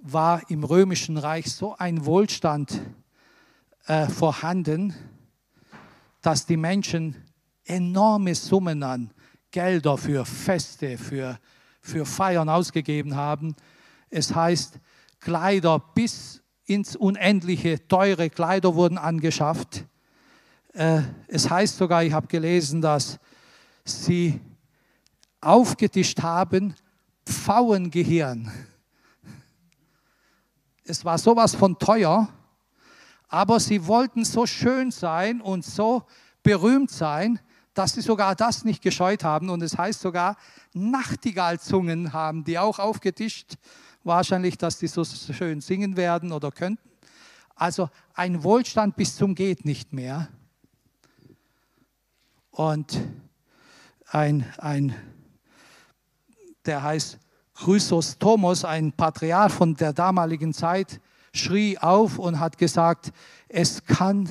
[0.00, 2.80] war im römischen Reich so ein Wohlstand
[3.86, 4.94] äh, vorhanden,
[6.22, 7.16] dass die Menschen
[7.64, 9.10] enorme Summen an
[9.50, 11.38] Gelder für Feste, für,
[11.80, 13.56] für Feiern ausgegeben haben.
[14.10, 14.78] Es heißt,
[15.20, 19.84] Kleider bis ins Unendliche, teure Kleider wurden angeschafft.
[20.72, 23.18] Äh, es heißt sogar, ich habe gelesen, dass
[23.84, 24.40] sie
[25.46, 26.74] aufgetischt haben,
[27.24, 28.50] Pfauengehirn.
[30.84, 32.28] Es war sowas von teuer,
[33.28, 36.04] aber sie wollten so schön sein und so
[36.42, 37.40] berühmt sein,
[37.74, 39.50] dass sie sogar das nicht gescheut haben.
[39.50, 40.36] Und es heißt sogar,
[40.72, 43.56] Nachtigallzungen haben die auch aufgetischt.
[44.02, 46.88] Wahrscheinlich, dass die so schön singen werden oder könnten.
[47.54, 50.28] Also ein Wohlstand bis zum geht nicht mehr.
[52.50, 53.00] Und
[54.08, 54.94] ein, ein
[56.66, 57.18] der heißt
[57.54, 61.00] Chrysostomos, ein Patriarch von der damaligen Zeit,
[61.32, 63.12] schrie auf und hat gesagt,
[63.48, 64.28] es kann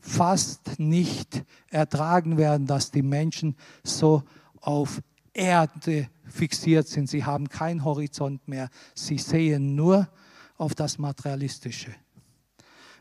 [0.00, 4.22] fast nicht ertragen werden, dass die Menschen so
[4.60, 5.00] auf
[5.32, 7.08] Erde fixiert sind.
[7.08, 8.68] Sie haben keinen Horizont mehr.
[8.94, 10.08] Sie sehen nur
[10.56, 11.94] auf das Materialistische.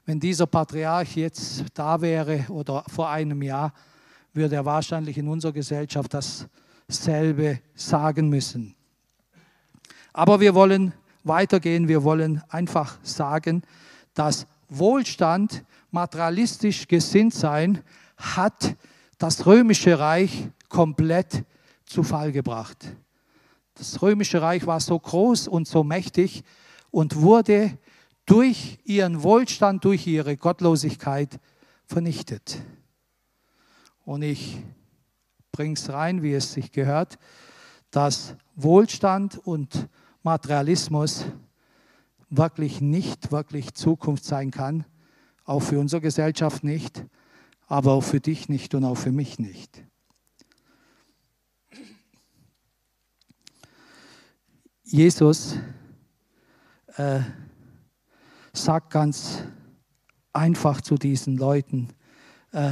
[0.05, 3.73] Wenn dieser Patriarch jetzt da wäre oder vor einem Jahr,
[4.33, 6.13] würde er wahrscheinlich in unserer Gesellschaft
[6.87, 8.75] dasselbe sagen müssen.
[10.13, 10.93] Aber wir wollen
[11.23, 13.63] weitergehen, wir wollen einfach sagen,
[14.13, 17.81] dass Wohlstand, materialistisch gesinnt sein,
[18.17, 18.75] hat
[19.17, 21.43] das römische Reich komplett
[21.85, 22.95] zu Fall gebracht.
[23.75, 26.43] Das römische Reich war so groß und so mächtig
[26.91, 27.77] und wurde
[28.25, 31.39] durch ihren Wohlstand, durch ihre Gottlosigkeit
[31.85, 32.61] vernichtet.
[34.05, 34.57] Und ich
[35.55, 37.17] bringe es rein, wie es sich gehört,
[37.89, 39.87] dass Wohlstand und
[40.21, 41.25] Materialismus
[42.29, 44.83] wirklich nicht wirklich Zukunft sein kann,
[45.45, 47.05] auch für unsere Gesellschaft nicht,
[47.67, 49.81] aber auch für dich nicht und auch für mich nicht.
[54.83, 55.55] Jesus
[56.97, 57.21] äh,
[58.51, 59.43] sagt ganz
[60.33, 61.93] einfach zu diesen Leuten,
[62.51, 62.71] äh,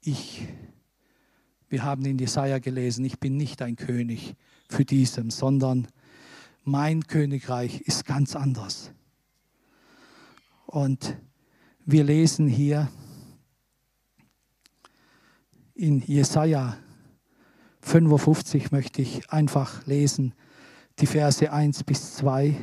[0.00, 0.48] ich,
[1.68, 4.34] wir haben in Jesaja gelesen, ich bin nicht ein König
[4.68, 5.88] für diesem, sondern
[6.64, 8.92] mein Königreich ist ganz anders.
[10.66, 11.16] Und
[11.84, 12.90] wir lesen hier
[15.74, 16.76] in Jesaja
[17.80, 20.34] 55 möchte ich einfach lesen,
[20.98, 22.54] die Verse 1 bis 2,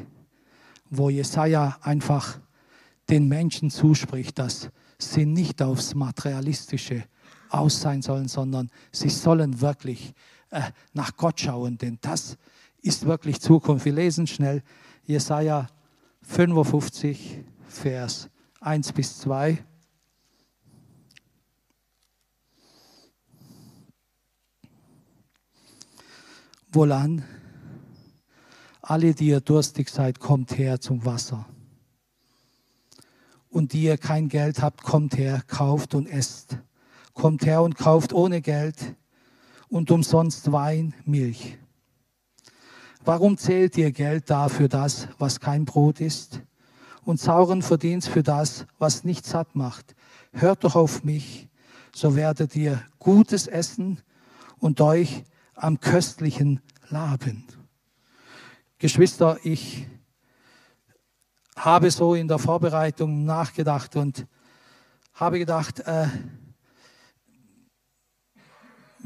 [0.90, 2.40] wo Jesaja einfach
[3.10, 7.06] den Menschen zuspricht, dass sie nicht aufs Materialistische
[7.60, 10.14] aus sein sollen, sondern sie sollen wirklich
[10.50, 10.62] äh,
[10.94, 12.38] nach Gott schauen, denn das
[12.82, 13.86] ist wirklich Zukunft.
[13.86, 14.64] Wir lesen schnell
[15.04, 15.68] Jesaja
[16.22, 18.30] 55, Vers
[18.62, 19.64] 1 bis 2.
[26.70, 27.24] Wohlan,
[28.82, 31.48] alle, die ihr durstig seid, kommt her zum Wasser.
[33.50, 36.58] Und die ihr kein Geld habt, kommt her, kauft und esst
[37.16, 38.96] kommt her und kauft ohne Geld
[39.70, 41.58] und umsonst Wein, Milch.
[43.04, 46.42] Warum zählt ihr Geld da für das, was kein Brot ist,
[47.04, 49.96] und sauren Verdienst für das, was nicht satt macht?
[50.34, 51.48] Hört doch auf mich,
[51.94, 54.02] so werdet ihr Gutes essen
[54.58, 55.24] und euch
[55.54, 57.46] am Köstlichen laben.
[58.80, 59.88] Geschwister, ich
[61.56, 64.28] habe so in der Vorbereitung nachgedacht und
[65.14, 66.08] habe gedacht, äh,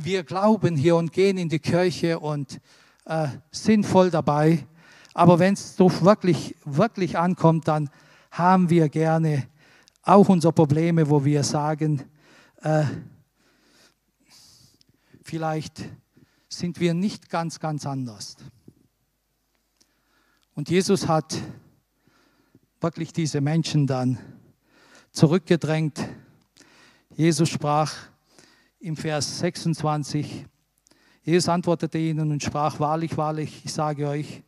[0.04, 2.62] wir glauben hier und gehen in die Kirche und
[3.06, 4.66] äh, sind voll dabei.
[5.14, 7.90] Aber wenn es doch wirklich, wirklich ankommt, dann
[8.32, 9.48] haben wir gerne
[10.04, 12.04] auch unsere Probleme, wo wir sagen,
[12.62, 12.86] äh,
[15.22, 15.84] vielleicht
[16.48, 18.38] sind wir nicht ganz, ganz anders.
[20.56, 21.38] Und Jesus hat
[22.80, 24.18] wirklich diese Menschen dann
[25.12, 26.00] zurückgedrängt.
[27.16, 28.09] Jesus sprach
[28.80, 30.46] im Vers 26,
[31.24, 34.42] Jesus antwortete ihnen und sprach, wahrlich, wahrlich, ich sage euch,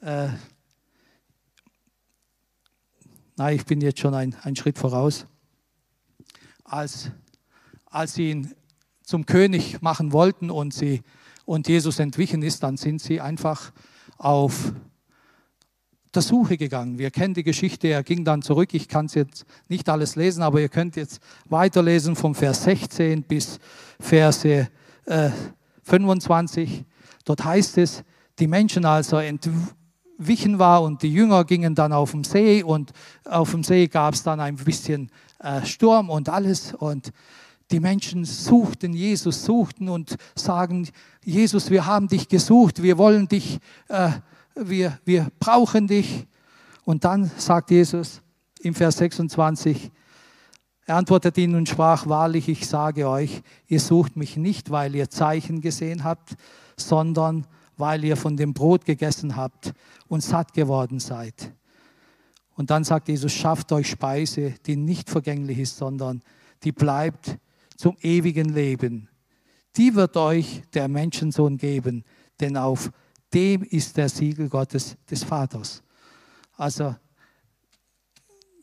[0.00, 0.28] äh,
[3.36, 5.26] nein, ich bin jetzt schon ein, ein Schritt voraus,
[6.64, 7.10] als,
[7.86, 8.54] als sie ihn
[9.02, 11.02] zum König machen wollten und, sie,
[11.44, 13.72] und Jesus entwichen ist, dann sind sie einfach
[14.16, 14.72] auf
[16.14, 16.98] der Suche gegangen.
[16.98, 18.74] Wir kennen die Geschichte, er ging dann zurück.
[18.74, 23.22] Ich kann es jetzt nicht alles lesen, aber ihr könnt jetzt weiterlesen vom Vers 16
[23.22, 23.58] bis
[23.98, 24.68] Verse
[25.06, 25.30] äh,
[25.84, 26.84] 25.
[27.24, 28.04] Dort heißt es,
[28.38, 32.92] die Menschen, als er entwichen war und die Jünger gingen dann auf dem See und
[33.24, 37.12] auf dem See gab es dann ein bisschen äh, Sturm und alles und
[37.70, 40.88] die Menschen suchten Jesus, suchten und sagen,
[41.24, 44.10] Jesus, wir haben dich gesucht, wir wollen dich äh,
[44.54, 46.26] wir, wir brauchen dich.
[46.84, 48.22] Und dann sagt Jesus
[48.60, 49.90] im Vers 26,
[50.84, 55.10] er antwortet ihnen und sprach, wahrlich, ich sage euch, ihr sucht mich nicht, weil ihr
[55.10, 56.34] Zeichen gesehen habt,
[56.76, 59.72] sondern weil ihr von dem Brot gegessen habt
[60.08, 61.52] und satt geworden seid.
[62.54, 66.22] Und dann sagt Jesus, schafft euch Speise, die nicht vergänglich ist, sondern
[66.64, 67.38] die bleibt
[67.76, 69.08] zum ewigen Leben.
[69.76, 72.04] Die wird euch der Menschensohn geben,
[72.40, 72.90] denn auf
[73.32, 75.82] dem ist der Siegel Gottes des Vaters.
[76.56, 76.94] Also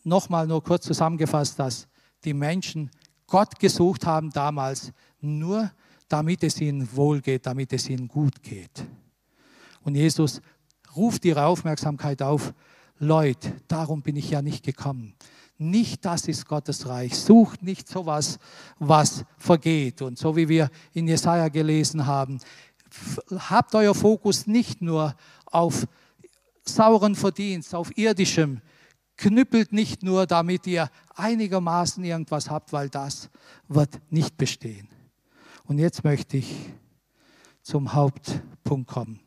[0.04, 1.88] nochmal nur kurz zusammengefasst, dass
[2.24, 2.90] die Menschen
[3.28, 5.72] Gott gesucht haben damals nur,
[6.08, 8.86] damit es ihnen wohl geht, damit es ihnen gut geht.
[9.82, 10.42] Und Jesus
[10.96, 12.54] ruft ihre Aufmerksamkeit auf,
[12.98, 15.16] Leute, darum bin ich ja nicht gekommen.
[15.58, 17.18] Nicht das ist Gottes Reich.
[17.18, 18.40] Sucht nicht sowas,
[18.78, 20.02] was vergeht.
[20.02, 22.40] Und so wie wir in Jesaja gelesen haben,
[23.32, 25.88] habt euer Fokus nicht nur auf
[26.64, 28.62] sauren Verdienst, auf irdischem,
[29.18, 33.30] knüppelt nicht nur, damit ihr einigermaßen irgendwas habt, weil das
[33.68, 34.88] wird nicht bestehen.
[35.66, 36.72] Und jetzt möchte ich
[37.62, 39.20] zum Hauptpunkt kommen.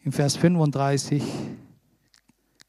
[0.00, 1.22] Im Vers 35,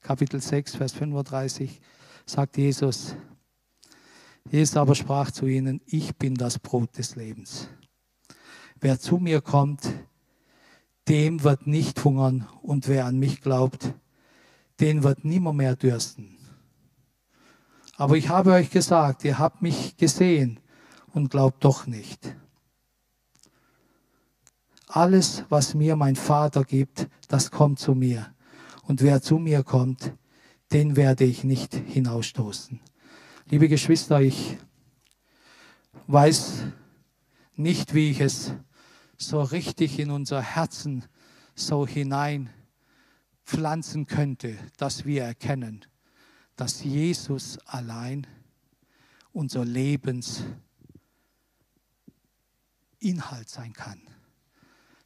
[0.01, 1.81] Kapitel 6, Vers 35,
[2.25, 3.15] sagt Jesus,
[4.49, 7.67] Jesus aber sprach zu ihnen, ich bin das Brot des Lebens.
[8.79, 9.91] Wer zu mir kommt,
[11.07, 13.93] dem wird nicht hungern und wer an mich glaubt,
[14.79, 16.37] den wird nimmer mehr dürsten.
[17.95, 20.59] Aber ich habe euch gesagt, ihr habt mich gesehen
[21.13, 22.35] und glaubt doch nicht.
[24.87, 28.33] Alles, was mir mein Vater gibt, das kommt zu mir.
[28.83, 30.13] Und wer zu mir kommt,
[30.71, 32.79] den werde ich nicht hinausstoßen.
[33.49, 34.57] Liebe Geschwister, ich
[36.07, 36.65] weiß
[37.55, 38.53] nicht, wie ich es
[39.17, 41.05] so richtig in unser Herzen
[41.55, 42.49] so hinein
[43.43, 45.85] pflanzen könnte, dass wir erkennen,
[46.55, 48.27] dass Jesus allein
[49.31, 50.59] unser Lebensinhalt
[53.45, 54.01] sein kann.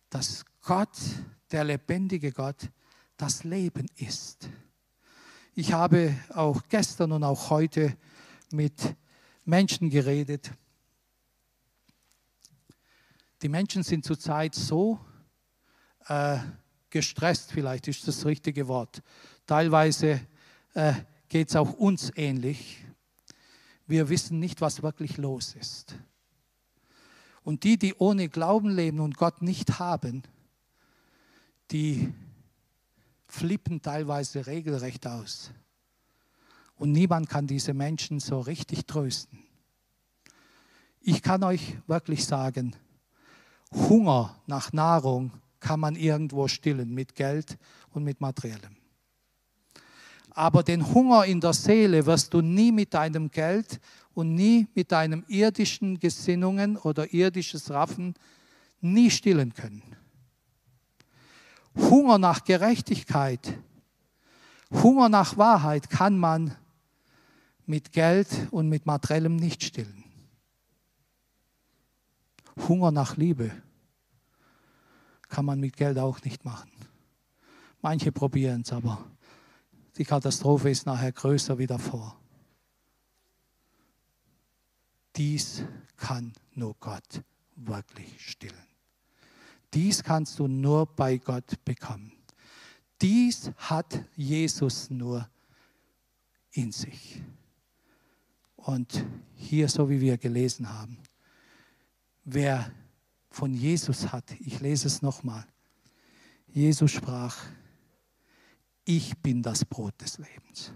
[0.10, 0.97] Dass Gott,
[1.52, 2.69] der lebendige Gott,
[3.17, 4.50] das Leben ist.
[5.54, 7.95] Ich habe auch gestern und auch heute
[8.52, 8.95] mit
[9.45, 10.52] Menschen geredet,
[13.41, 14.99] die Menschen sind zurzeit so
[16.08, 16.38] äh,
[16.89, 19.01] gestresst, vielleicht ist das, richtige Wort.
[19.47, 20.21] Teilweise
[20.73, 20.93] äh,
[21.27, 22.86] geht es auch uns ähnlich.
[23.88, 25.95] Wir wissen nicht, was wirklich los ist.
[27.43, 30.21] Und die, die ohne Glauben leben und Gott nicht haben,
[31.71, 32.13] die
[33.25, 35.51] flippen teilweise regelrecht aus.
[36.75, 39.39] Und niemand kann diese Menschen so richtig trösten.
[40.99, 42.75] Ich kann euch wirklich sagen,
[43.73, 47.57] Hunger nach Nahrung kann man irgendwo stillen mit Geld
[47.91, 48.76] und mit Materiellem.
[50.32, 53.80] Aber den Hunger in der Seele wirst du nie mit deinem Geld
[54.13, 58.13] und nie mit deinen irdischen Gesinnungen oder irdisches Raffen
[58.80, 59.84] nie stillen können.
[61.76, 63.57] Hunger nach Gerechtigkeit,
[64.72, 66.55] Hunger nach Wahrheit kann man
[67.65, 70.01] mit Geld und mit Materiellem nicht stillen.
[72.68, 73.52] Hunger nach Liebe
[75.30, 76.72] kann man mit Geld auch nicht machen.
[77.82, 79.06] Manche probieren es, aber
[79.97, 82.16] die Katastrophe ist nachher größer wie davor.
[85.16, 85.64] Dies
[85.97, 87.24] kann nur Gott
[87.56, 88.68] wirklich stillen.
[89.74, 92.12] Dies kannst du nur bei Gott bekommen.
[93.02, 95.28] Dies hat Jesus nur
[96.52, 97.22] in sich.
[98.56, 100.97] Und hier, so wie wir gelesen haben,
[102.24, 102.72] wer
[103.30, 105.45] von Jesus hat, ich lese es nochmal,
[106.47, 107.38] Jesus sprach,
[108.84, 110.74] ich bin das Brot des Lebens.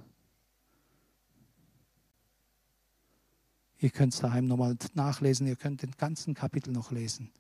[3.80, 7.32] Ihr könnt es daheim nochmal nachlesen, ihr könnt den ganzen Kapitel noch lesen.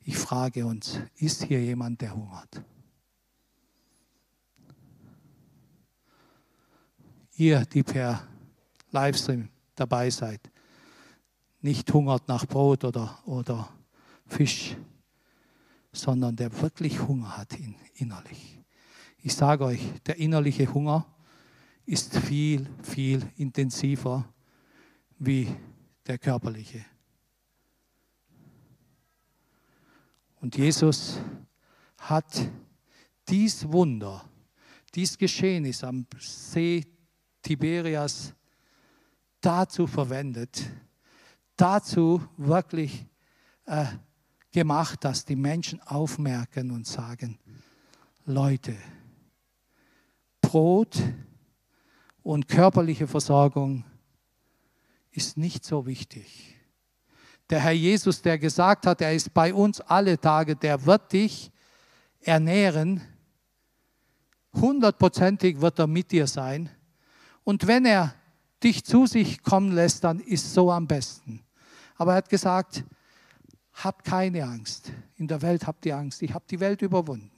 [0.00, 2.62] Ich frage uns, ist hier jemand, der hungert?
[7.36, 8.26] Ihr, die per
[8.90, 10.40] Livestream dabei seid,
[11.60, 13.68] nicht hungert nach Brot oder, oder
[14.26, 14.76] Fisch,
[15.92, 18.60] sondern der wirklich Hunger hat in, innerlich.
[19.18, 21.06] Ich sage euch, der innerliche Hunger
[21.84, 24.32] ist viel, viel intensiver
[25.18, 25.48] wie
[26.06, 26.84] der körperliche.
[30.40, 31.18] Und Jesus
[31.98, 32.48] hat
[33.28, 34.24] dies Wunder,
[34.94, 36.86] dies Geschehnis am See
[37.42, 38.34] Tiberias
[39.40, 40.62] dazu verwendet,
[41.60, 43.06] dazu wirklich
[43.66, 43.84] äh,
[44.52, 47.38] gemacht, dass die Menschen aufmerken und sagen,
[48.24, 48.76] Leute,
[50.40, 51.02] Brot
[52.22, 53.84] und körperliche Versorgung
[55.10, 56.54] ist nicht so wichtig.
[57.50, 61.50] Der Herr Jesus, der gesagt hat, er ist bei uns alle Tage, der wird dich
[62.20, 63.00] ernähren.
[64.54, 66.68] Hundertprozentig wird er mit dir sein.
[67.44, 68.14] Und wenn er
[68.62, 71.42] dich zu sich kommen lässt, dann ist so am besten.
[71.98, 72.84] Aber er hat gesagt,
[73.74, 74.92] habt keine Angst.
[75.16, 76.22] In der Welt habt ihr Angst.
[76.22, 77.30] Ich habe die Welt überwunden.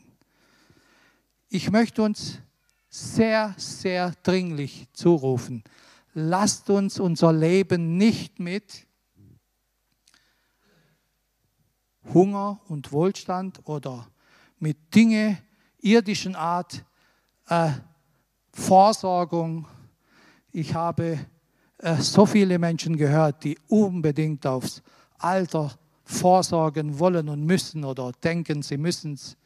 [1.48, 2.38] Ich möchte uns
[2.88, 5.64] sehr, sehr dringlich zurufen.
[6.12, 8.86] Lasst uns unser Leben nicht mit
[12.12, 14.08] Hunger und Wohlstand oder
[14.58, 15.38] mit Dinge
[15.78, 16.84] irdischen Art
[17.48, 17.70] äh,
[18.52, 19.66] Vorsorgung.
[20.52, 21.18] Ich habe
[21.98, 24.82] so viele Menschen gehört, die unbedingt aufs
[25.18, 25.72] Alter
[26.04, 29.36] vorsorgen wollen und müssen oder denken, sie müssen es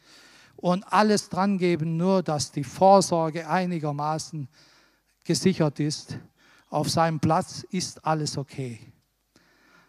[0.57, 4.49] und alles dran geben, nur dass die Vorsorge einigermaßen
[5.24, 6.18] gesichert ist.
[6.70, 8.80] Auf seinem Platz ist alles okay.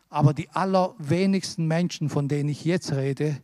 [0.09, 3.41] Aber die allerwenigsten Menschen, von denen ich jetzt rede,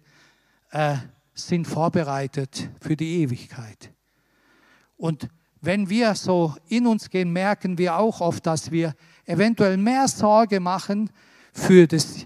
[0.72, 0.98] äh,
[1.34, 3.92] sind vorbereitet für die Ewigkeit.
[4.98, 5.30] Und
[5.62, 8.96] wenn wir so in uns gehen, merken wir auch oft, dass wir
[9.26, 11.12] eventuell mehr Sorge machen
[11.54, 12.26] für das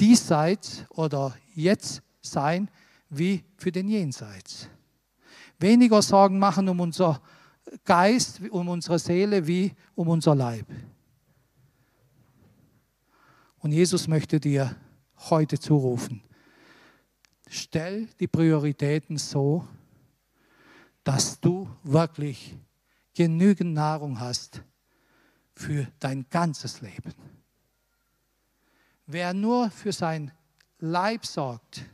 [0.00, 2.70] Diesseits oder Jetzt-Sein
[3.10, 4.68] wie für den Jenseits.
[5.58, 7.20] Weniger Sorgen machen um unser
[7.84, 10.66] Geist, um unsere Seele wie um unser Leib.
[13.58, 14.74] Und Jesus möchte dir
[15.28, 16.22] heute zurufen,
[17.46, 19.68] stell die Prioritäten so,
[21.04, 22.56] dass du wirklich
[23.14, 24.62] genügend Nahrung hast
[25.54, 27.14] für dein ganzes Leben.
[29.06, 30.32] Wer nur für sein
[30.78, 31.84] Leib sorgt,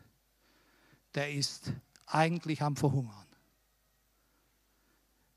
[1.14, 1.72] der ist
[2.06, 3.26] eigentlich am Verhungern.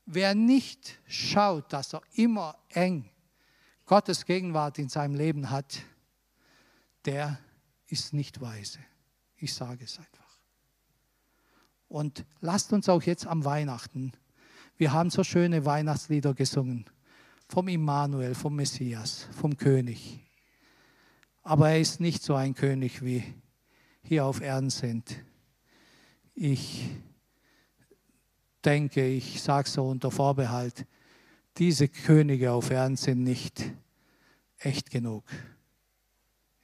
[0.04, 3.08] Wer nicht schaut, dass er immer eng
[3.86, 5.80] Gottes Gegenwart in seinem Leben hat,
[7.04, 7.38] der
[7.86, 8.78] ist nicht weise.
[9.36, 10.19] Ich sage es einfach.
[11.90, 14.12] Und lasst uns auch jetzt am Weihnachten,
[14.76, 16.86] wir haben so schöne Weihnachtslieder gesungen,
[17.48, 20.24] vom Immanuel, vom Messias, vom König.
[21.42, 23.24] Aber er ist nicht so ein König, wie
[24.02, 25.16] hier auf Erden sind.
[26.32, 26.88] Ich
[28.64, 30.86] denke, ich sage so unter Vorbehalt,
[31.58, 33.64] diese Könige auf Erden sind nicht
[34.58, 35.24] echt genug.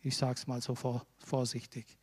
[0.03, 0.77] Ich sage es mal so
[1.19, 1.99] vorsichtig.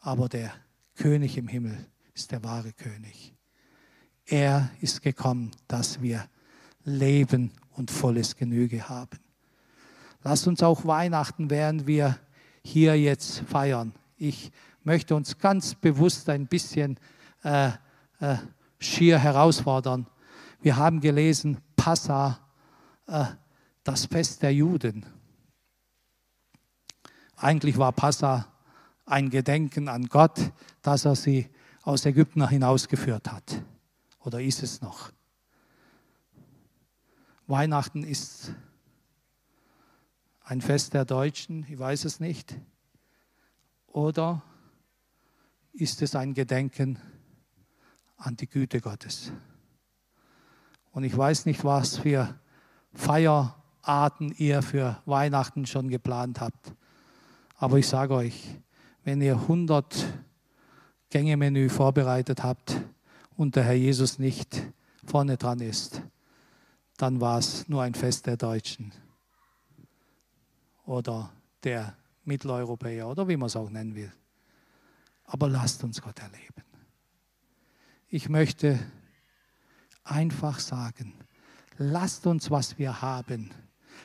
[0.00, 0.54] Aber der
[0.96, 3.34] König im Himmel ist der wahre König.
[4.26, 6.28] Er ist gekommen, dass wir
[6.84, 9.18] Leben und volles Genüge haben.
[10.22, 12.18] Lasst uns auch Weihnachten, während wir
[12.62, 13.92] hier jetzt feiern.
[14.16, 14.52] Ich
[14.84, 16.98] möchte uns ganz bewusst ein bisschen
[17.42, 17.70] äh,
[18.20, 18.36] äh,
[18.78, 20.06] schier herausfordern.
[20.60, 22.38] Wir haben gelesen, Passa,
[23.06, 23.24] äh,
[23.82, 25.06] das Fest der Juden.
[27.36, 28.46] Eigentlich war Passa
[29.06, 30.52] ein Gedenken an Gott,
[30.82, 31.48] dass er sie
[31.82, 33.62] aus Ägypten hinausgeführt hat.
[34.20, 35.12] Oder ist es noch?
[37.46, 38.52] Weihnachten ist
[40.42, 42.56] ein Fest der Deutschen, ich weiß es nicht.
[43.86, 44.42] Oder
[45.72, 46.98] ist es ein Gedenken
[48.16, 49.32] an die Güte Gottes?
[50.92, 52.38] Und ich weiß nicht, was für
[52.92, 56.74] Feierarten ihr für Weihnachten schon geplant habt.
[57.56, 58.58] Aber ich sage euch,
[59.04, 60.04] wenn ihr 100
[61.10, 62.80] Gängemenü vorbereitet habt
[63.36, 64.62] und der Herr Jesus nicht
[65.04, 66.02] vorne dran ist,
[66.96, 68.92] dann war es nur ein Fest der Deutschen
[70.86, 71.32] oder
[71.64, 74.12] der Mitteleuropäer oder wie man es auch nennen will.
[75.24, 76.64] Aber lasst uns Gott erleben.
[78.08, 78.78] Ich möchte
[80.04, 81.14] einfach sagen,
[81.76, 83.50] lasst uns, was wir haben,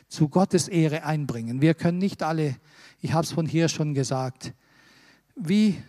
[0.07, 1.61] zu Gottes Ehre einbringen.
[1.61, 2.55] Wir können nicht alle,
[3.01, 4.53] ich habe es von hier schon gesagt,
[5.35, 5.81] wie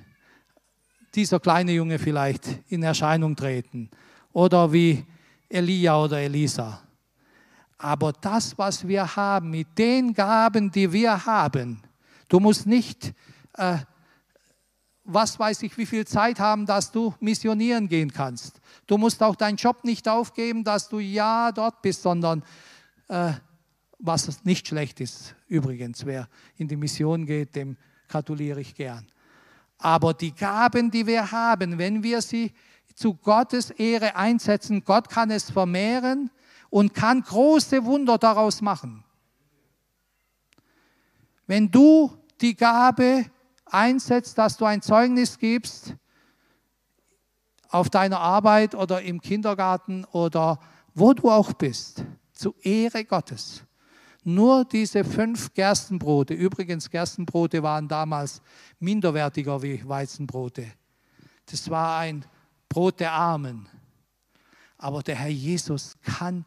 [1.17, 3.91] dieser kleine Junge vielleicht in Erscheinung treten
[4.33, 5.05] oder wie
[5.49, 6.83] Elia oder Elisa.
[7.79, 11.83] Aber das, was wir haben, mit den Gaben, die wir haben,
[12.29, 13.15] du musst nicht,
[13.55, 13.79] äh,
[15.05, 18.61] was weiß ich, wie viel Zeit haben, dass du missionieren gehen kannst.
[18.87, 22.43] Du musst auch deinen Job nicht aufgeben, dass du ja dort bist, sondern
[23.09, 23.33] äh,
[23.99, 25.35] was nicht schlecht ist.
[25.49, 27.77] Übrigens, wer in die Mission geht, dem
[28.09, 29.07] gratuliere ich gern.
[29.79, 32.53] Aber die Gaben, die wir haben, wenn wir sie
[32.95, 36.31] zu Gottes Ehre einsetzen, Gott kann es vermehren
[36.71, 39.05] und kann große Wunder daraus machen.
[41.47, 42.11] Wenn du
[42.41, 43.27] die Gabe
[43.67, 45.95] einsetzt, dass du ein Zeugnis gibst
[47.69, 50.59] auf deiner Arbeit oder im Kindergarten oder
[50.95, 53.66] wo du auch bist, zu Ehre Gottes,
[54.27, 58.43] nur diese fünf Gerstenbrote, übrigens Gerstenbrote waren damals
[58.81, 60.67] minderwertiger wie Weizenbrote.
[61.47, 62.25] Das war ein
[62.69, 63.69] Brot der Armen.
[64.79, 66.45] Aber der Herr Jesus kann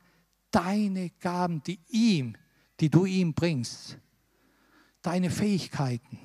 [0.52, 2.36] deine Gaben, die ihm,
[2.82, 3.98] die du ihm bringst,
[5.02, 6.20] deine Fähigkeiten,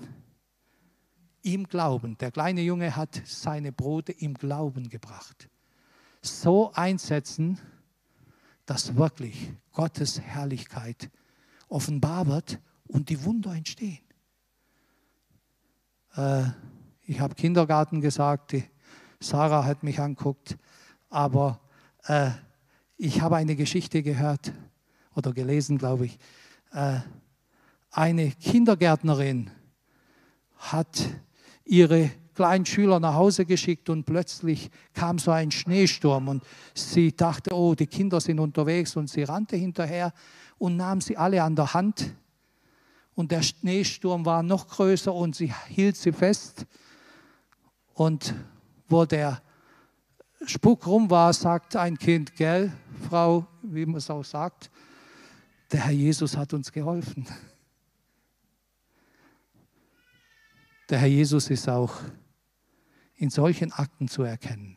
[1.42, 2.18] ihm glauben.
[2.18, 5.48] Der kleine Junge hat seine Brote im Glauben gebracht.
[6.20, 7.60] So einsetzen,
[8.66, 11.10] dass wirklich Gottes Herrlichkeit
[11.74, 13.98] offenbar wird und die Wunder entstehen.
[16.16, 16.44] Äh,
[17.02, 18.64] ich habe Kindergarten gesagt, die
[19.18, 20.56] Sarah hat mich anguckt,
[21.10, 21.60] aber
[22.04, 22.30] äh,
[22.96, 24.52] ich habe eine Geschichte gehört
[25.16, 26.18] oder gelesen, glaube ich.
[26.70, 27.00] Äh,
[27.90, 29.50] eine Kindergärtnerin
[30.56, 31.08] hat
[31.64, 36.42] ihre kleinen Schüler nach Hause geschickt und plötzlich kam so ein Schneesturm und
[36.74, 40.12] sie dachte, oh, die Kinder sind unterwegs und sie rannte hinterher
[40.58, 42.14] und nahm sie alle an der Hand.
[43.14, 46.66] Und der Schneesturm war noch größer und sie hielt sie fest.
[47.94, 48.34] Und
[48.88, 49.40] wo der
[50.46, 52.72] Spuk rum war, sagt ein Kind, gell,
[53.08, 54.70] Frau, wie man es auch sagt,
[55.72, 57.26] der Herr Jesus hat uns geholfen.
[60.90, 61.92] Der Herr Jesus ist auch
[63.16, 64.76] in solchen Akten zu erkennen.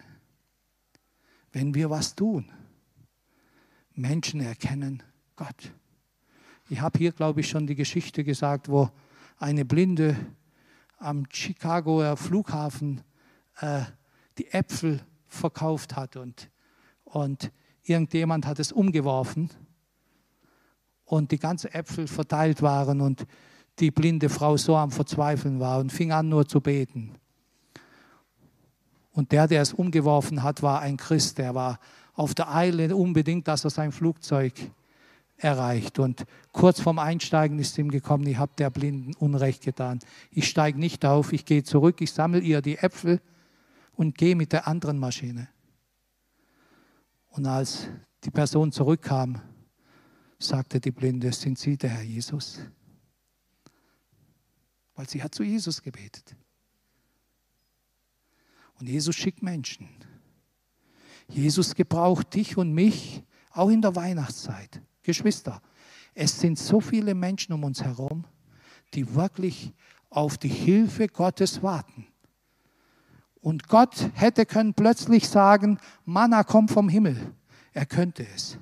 [1.51, 2.51] Wenn wir was tun,
[3.93, 5.01] Menschen erkennen,
[5.35, 5.73] Gott.
[6.69, 8.91] Ich habe hier, glaube ich, schon die Geschichte gesagt, wo
[9.37, 10.15] eine Blinde
[10.97, 13.01] am Chicagoer Flughafen
[13.59, 13.83] äh,
[14.37, 16.49] die Äpfel verkauft hat und,
[17.03, 17.51] und
[17.83, 19.49] irgendjemand hat es umgeworfen
[21.05, 23.25] und die ganzen Äpfel verteilt waren und
[23.79, 27.15] die blinde Frau so am Verzweifeln war und fing an nur zu beten.
[29.17, 31.79] Und der, der es umgeworfen hat, war ein Christ, der war
[32.13, 34.53] auf der Eile unbedingt, dass er sein Flugzeug
[35.37, 35.97] erreicht.
[35.97, 40.01] Und kurz vorm Einsteigen ist ihm gekommen, ich habe der Blinden Unrecht getan.
[40.29, 43.19] Ich steige nicht auf, ich gehe zurück, ich sammle ihr die Äpfel
[43.95, 45.49] und gehe mit der anderen Maschine.
[47.29, 47.87] Und als
[48.23, 49.41] die Person zurückkam,
[50.37, 52.59] sagte die Blinde, sind Sie der Herr Jesus?
[54.93, 56.35] Weil sie hat zu Jesus gebetet.
[58.79, 59.89] Und Jesus schickt Menschen.
[61.27, 64.81] Jesus gebraucht dich und mich auch in der Weihnachtszeit.
[65.03, 65.61] Geschwister,
[66.13, 68.25] es sind so viele Menschen um uns herum,
[68.93, 69.73] die wirklich
[70.09, 72.07] auf die Hilfe Gottes warten.
[73.41, 77.33] Und Gott hätte können plötzlich sagen, Manna kommt vom Himmel.
[77.73, 78.57] Er könnte es.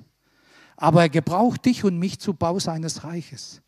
[0.76, 3.62] Aber er gebraucht dich und mich zu Bau seines Reiches,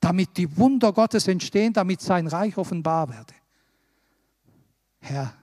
[0.00, 3.34] damit die Wunder Gottes entstehen, damit sein Reich offenbar werde.
[5.00, 5.34] Herr,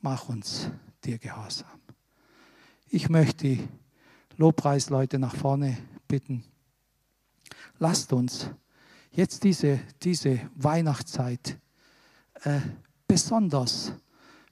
[0.00, 0.70] mach uns
[1.04, 1.80] dir gehorsam.
[2.88, 3.58] Ich möchte
[4.36, 5.76] Lobpreisleute nach vorne
[6.06, 6.44] bitten.
[7.78, 8.50] Lasst uns
[9.10, 11.58] jetzt diese, diese Weihnachtszeit
[12.44, 12.60] äh,
[13.06, 13.92] besonders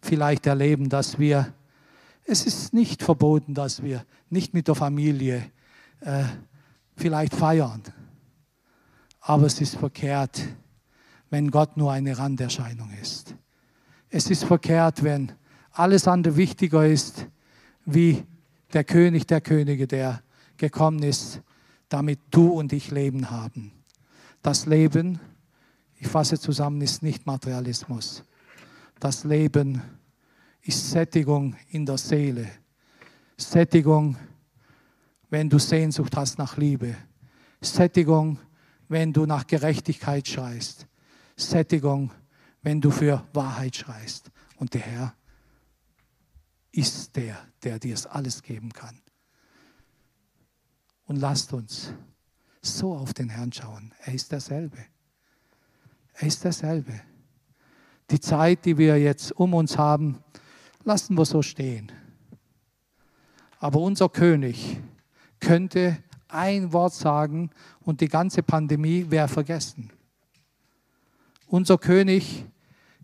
[0.01, 1.55] vielleicht erleben, dass wir,
[2.25, 5.51] es ist nicht verboten, dass wir nicht mit der Familie
[6.01, 6.25] äh,
[6.97, 7.83] vielleicht feiern,
[9.21, 10.43] aber es ist verkehrt,
[11.31, 13.35] wenn Gott nur eine Randerscheinung ist.
[14.11, 15.33] Es ist verkehrt, wenn
[15.73, 17.27] alles andere wichtiger ist
[17.85, 18.25] wie
[18.73, 20.23] der König der Könige, der
[20.57, 21.41] gekommen ist,
[21.89, 23.73] damit du und ich Leben haben.
[24.43, 25.21] Das Leben,
[25.97, 28.25] ich fasse zusammen, ist nicht Materialismus,
[29.01, 29.83] das Leben
[30.63, 32.49] ist Sättigung in der Seele.
[33.37, 34.17] Sättigung,
[35.31, 36.97] wenn du Sehnsucht hast nach Liebe.
[37.61, 38.39] Sättigung,
[38.89, 40.87] wenn du nach Gerechtigkeit schreist.
[41.37, 42.26] Sättigung, wenn
[42.81, 44.33] du für Wahrheit schreist.
[44.57, 45.15] Und der Herr
[46.73, 49.01] ist der, der dir es alles geben kann.
[51.07, 51.93] Und lasst uns
[52.61, 53.95] so auf den Herrn schauen.
[54.05, 54.79] Er ist derselbe.
[56.15, 57.01] Er ist derselbe.
[58.11, 60.19] Die Zeit, die wir jetzt um uns haben,
[60.83, 61.93] lassen wir so stehen.
[63.61, 64.81] Aber unser König
[65.39, 67.51] könnte ein Wort sagen
[67.81, 69.93] und die ganze Pandemie wäre vergessen.
[71.47, 72.45] Unser König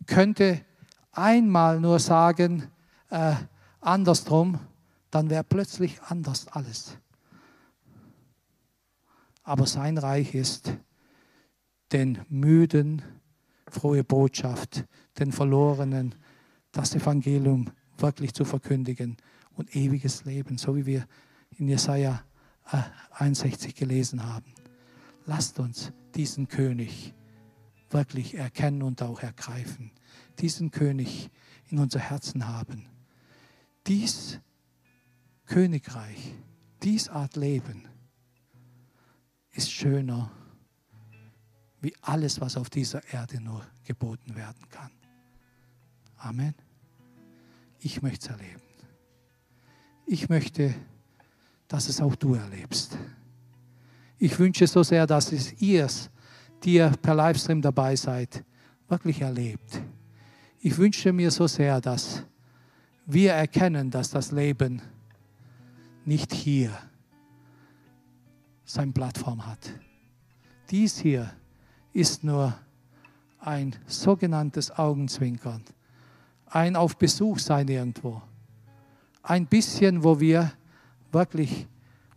[0.07, 0.65] könnte
[1.13, 2.71] einmal nur sagen,
[3.11, 3.35] äh,
[3.81, 4.59] andersrum,
[5.11, 6.97] dann wäre plötzlich anders alles.
[9.43, 10.73] Aber sein Reich ist
[11.93, 13.03] den Müden
[13.69, 14.85] frohe Botschaft,
[15.19, 16.15] den Verlorenen
[16.73, 19.17] das Evangelium wirklich zu verkündigen
[19.55, 21.07] und ewiges Leben, so wie wir
[21.59, 22.23] in Jesaja
[23.11, 24.55] 61 äh, gelesen haben.
[25.27, 27.15] Lasst uns diesen König
[27.93, 29.91] wirklich erkennen und auch ergreifen.
[30.39, 31.31] Diesen König
[31.69, 32.87] in unser Herzen haben.
[33.87, 34.41] Dies
[35.47, 36.35] Königreich,
[36.83, 37.89] dies Art Leben
[39.53, 40.31] ist schöner
[41.81, 44.93] wie alles, was auf dieser Erde nur geboten werden kann.
[46.17, 46.55] Amen.
[47.81, 48.63] Ich möchte es erleben.
[50.07, 50.75] Ich möchte,
[51.67, 52.97] dass es auch du erlebst.
[54.19, 55.89] Ich wünsche so sehr, dass es ihr,
[56.65, 58.45] die ihr per Livestream dabei seid,
[58.89, 59.83] wirklich erlebt.
[60.61, 62.25] Ich wünsche mir so sehr, dass
[63.07, 64.81] wir erkennen, dass das Leben
[66.05, 66.71] nicht hier
[68.65, 69.73] seine Plattform hat.
[70.71, 71.33] Dies hier
[71.93, 72.55] ist nur
[73.41, 75.63] ein sogenanntes Augenzwinkern,
[76.47, 78.23] ein auf Besuch sein irgendwo,
[79.23, 80.53] ein bisschen, wo wir
[81.11, 81.67] wirklich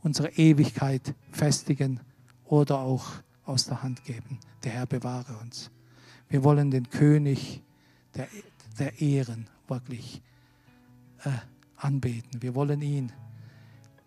[0.03, 1.99] unsere Ewigkeit festigen
[2.45, 3.05] oder auch
[3.45, 4.39] aus der Hand geben.
[4.63, 5.71] Der Herr bewahre uns.
[6.29, 7.61] Wir wollen den König
[8.15, 8.27] der,
[8.79, 10.21] der Ehren wirklich
[11.23, 11.29] äh,
[11.77, 12.41] anbeten.
[12.41, 13.11] Wir wollen ihn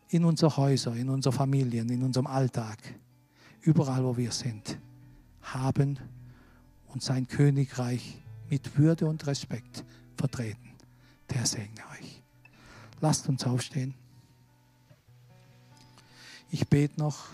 [0.08, 2.78] in unsere Häuser, in unsere Familien, in unserem Alltag,
[3.60, 4.78] überall, wo wir sind
[5.42, 5.98] haben
[6.88, 9.84] und sein Königreich mit Würde und Respekt
[10.16, 10.70] vertreten.
[11.30, 12.22] Der segne euch.
[13.00, 13.94] Lasst uns aufstehen.
[16.50, 17.26] Ich bete noch.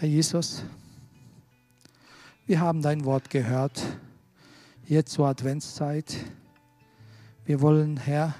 [0.00, 0.62] Herr Jesus,
[2.46, 3.82] wir haben dein Wort gehört,
[4.86, 6.16] jetzt zur Adventszeit.
[7.44, 8.36] Wir wollen, Herr,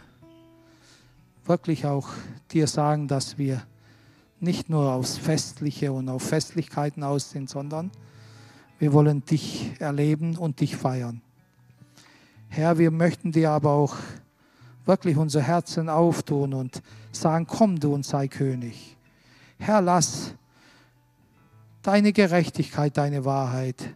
[1.47, 2.11] wirklich auch
[2.53, 3.61] dir sagen, dass wir
[4.39, 7.91] nicht nur aufs Festliche und auf Festlichkeiten aus sind, sondern
[8.79, 11.23] wir wollen dich erleben und dich feiern.
[12.51, 13.97] Herr, wir möchten dir aber auch
[14.85, 18.97] wirklich unser Herzen auftun und sagen, komm du und sei König.
[19.59, 20.35] Herr, lass
[21.83, 23.95] deine Gerechtigkeit, deine Wahrheit,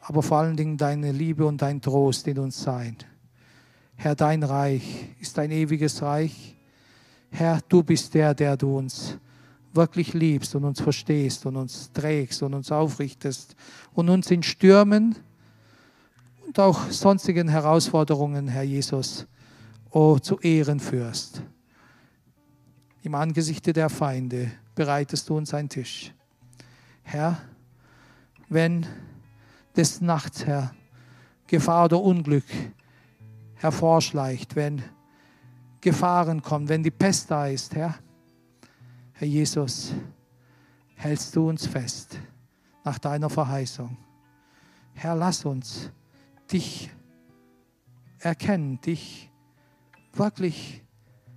[0.00, 2.96] aber vor allen Dingen deine Liebe und dein Trost in uns sein.
[3.96, 4.82] Herr, dein Reich
[5.20, 6.56] ist ein ewiges Reich.
[7.30, 9.18] Herr, du bist der, der du uns
[9.72, 13.54] wirklich liebst und uns verstehst und uns trägst und uns aufrichtest
[13.92, 15.16] und uns in Stürmen
[16.46, 19.26] und auch sonstigen Herausforderungen, Herr Jesus,
[19.90, 21.42] oh, zu Ehren führst.
[23.02, 26.12] Im Angesichte der Feinde bereitest du uns einen Tisch.
[27.10, 27.40] Herr,
[28.50, 28.84] wenn
[29.74, 30.74] des Nachts, Herr,
[31.46, 32.44] Gefahr oder Unglück
[33.54, 34.82] hervorschleicht, wenn
[35.80, 37.94] Gefahren kommen, wenn die Pest da ist, Herr,
[39.14, 39.94] Herr Jesus,
[40.96, 42.18] hältst du uns fest
[42.84, 43.96] nach deiner Verheißung.
[44.92, 45.90] Herr, lass uns
[46.52, 46.90] dich
[48.18, 49.30] erkennen, dich
[50.12, 50.84] wirklich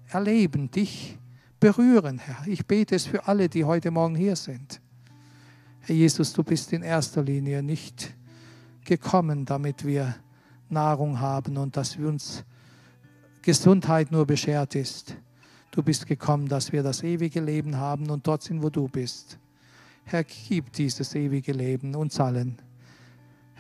[0.10, 1.18] erleben, dich
[1.62, 2.46] berühren, Herr.
[2.46, 4.82] Ich bete es für alle, die heute Morgen hier sind.
[5.82, 8.14] Herr Jesus, du bist in erster Linie nicht
[8.86, 10.16] gekommen, damit wir
[10.70, 12.44] Nahrung haben und dass uns
[13.42, 15.16] Gesundheit nur beschert ist
[15.72, 19.40] Du bist gekommen, dass wir das ewige Leben haben und dort sind, wo du bist.
[20.04, 22.58] Herr, gib dieses ewige Leben uns allen.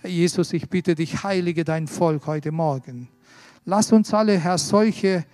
[0.01, 3.07] Herr Jesus, ich bitte dich, heilige dein Volk heute Morgen.
[3.63, 5.26] Lass uns alle, Herr, solche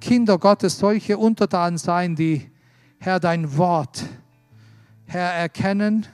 [0.00, 2.50] Kinder Gottes, solche Untertanen sein, die,
[2.98, 4.06] Herr, dein Wort,
[5.04, 6.06] Herr, erkennen,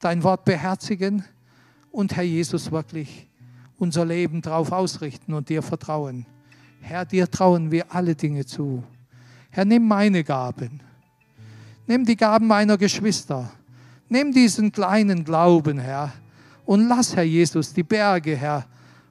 [0.00, 1.24] dein Wort beherzigen
[1.90, 3.28] und, Herr Jesus, wirklich
[3.78, 6.26] unser Leben darauf ausrichten und dir vertrauen.
[6.80, 8.82] Herr, dir trauen wir alle Dinge zu.
[9.50, 10.80] Herr, nimm meine Gaben.
[11.86, 13.50] Nimm die Gaben meiner Geschwister.
[14.08, 16.12] Nimm diesen kleinen Glauben, Herr.
[16.64, 18.66] Und lass, Herr Jesus, die Berge, Herr,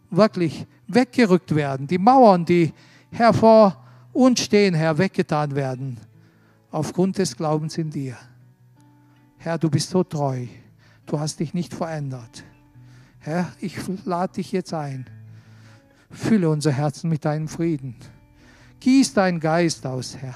[0.10, 1.88] wirklich weggerückt werden.
[1.88, 2.74] Die Mauern, die,
[3.12, 3.84] Herr, vor
[4.14, 5.98] uns stehen, Herr, weggetan werden.
[6.72, 8.16] Aufgrund des Glaubens in dir.
[9.38, 10.46] Herr, du bist so treu.
[11.10, 12.44] Du hast dich nicht verändert.
[13.18, 15.10] Herr, ich lade dich jetzt ein.
[16.12, 17.96] Fülle unser Herzen mit deinem Frieden.
[18.80, 20.36] Gieß deinen Geist aus, Herr.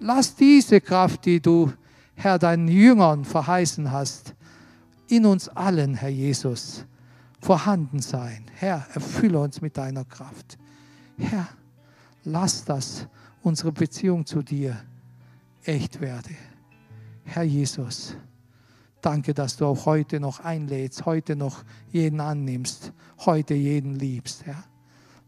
[0.00, 1.72] Lass diese Kraft, die du,
[2.16, 4.34] Herr, deinen Jüngern verheißen hast,
[5.06, 6.84] in uns allen, Herr Jesus,
[7.40, 8.46] vorhanden sein.
[8.56, 10.58] Herr, erfülle uns mit deiner Kraft.
[11.16, 11.46] Herr,
[12.24, 13.06] lass das
[13.42, 14.76] unsere Beziehung zu dir
[15.62, 16.34] echt werde.
[17.22, 18.16] Herr Jesus,
[19.02, 22.92] danke, dass du auch heute noch einlädst, heute noch jeden annimmst,
[23.26, 24.64] heute jeden liebst, Herr.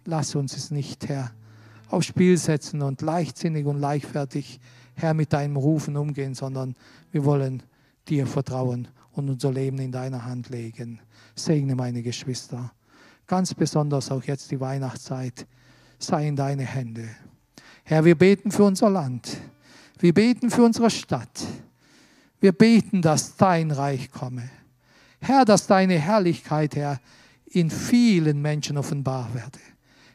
[0.04, 1.32] Lass uns es nicht, Herr,
[1.88, 4.60] aufs Spiel setzen und leichtsinnig und leichtfertig,
[4.94, 6.76] Herr, mit deinem Rufen umgehen, sondern
[7.12, 7.62] wir wollen
[8.08, 11.00] dir vertrauen und unser Leben in deiner Hand legen.
[11.34, 12.72] Segne meine Geschwister.
[13.26, 15.46] Ganz besonders auch jetzt die Weihnachtszeit.
[15.98, 17.08] Sei in deine Hände.
[17.84, 19.38] Herr, wir beten für unser Land.
[19.98, 21.46] Wir beten für unsere Stadt.
[22.44, 24.50] Wir beten, dass dein Reich komme.
[25.18, 27.00] Herr, dass deine Herrlichkeit, Herr,
[27.46, 29.60] in vielen Menschen offenbar werde.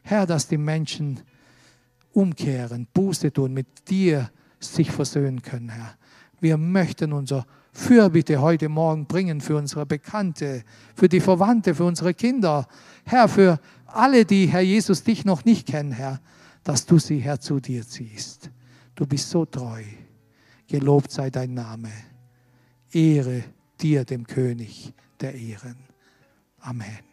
[0.03, 1.21] Herr, dass die Menschen
[2.13, 5.95] umkehren, Buße tun, mit dir sich versöhnen können, Herr.
[6.39, 10.63] Wir möchten unser Fürbitte heute Morgen bringen für unsere Bekannte,
[10.93, 12.67] für die Verwandte, für unsere Kinder.
[13.05, 16.21] Herr, für alle, die, Herr Jesus, dich noch nicht kennen, Herr,
[16.63, 18.51] dass du sie, Herr, zu dir ziehst.
[18.93, 19.81] Du bist so treu.
[20.67, 21.89] Gelobt sei dein Name.
[22.93, 23.43] Ehre
[23.81, 25.77] dir, dem König der Ehren.
[26.59, 27.08] Amen.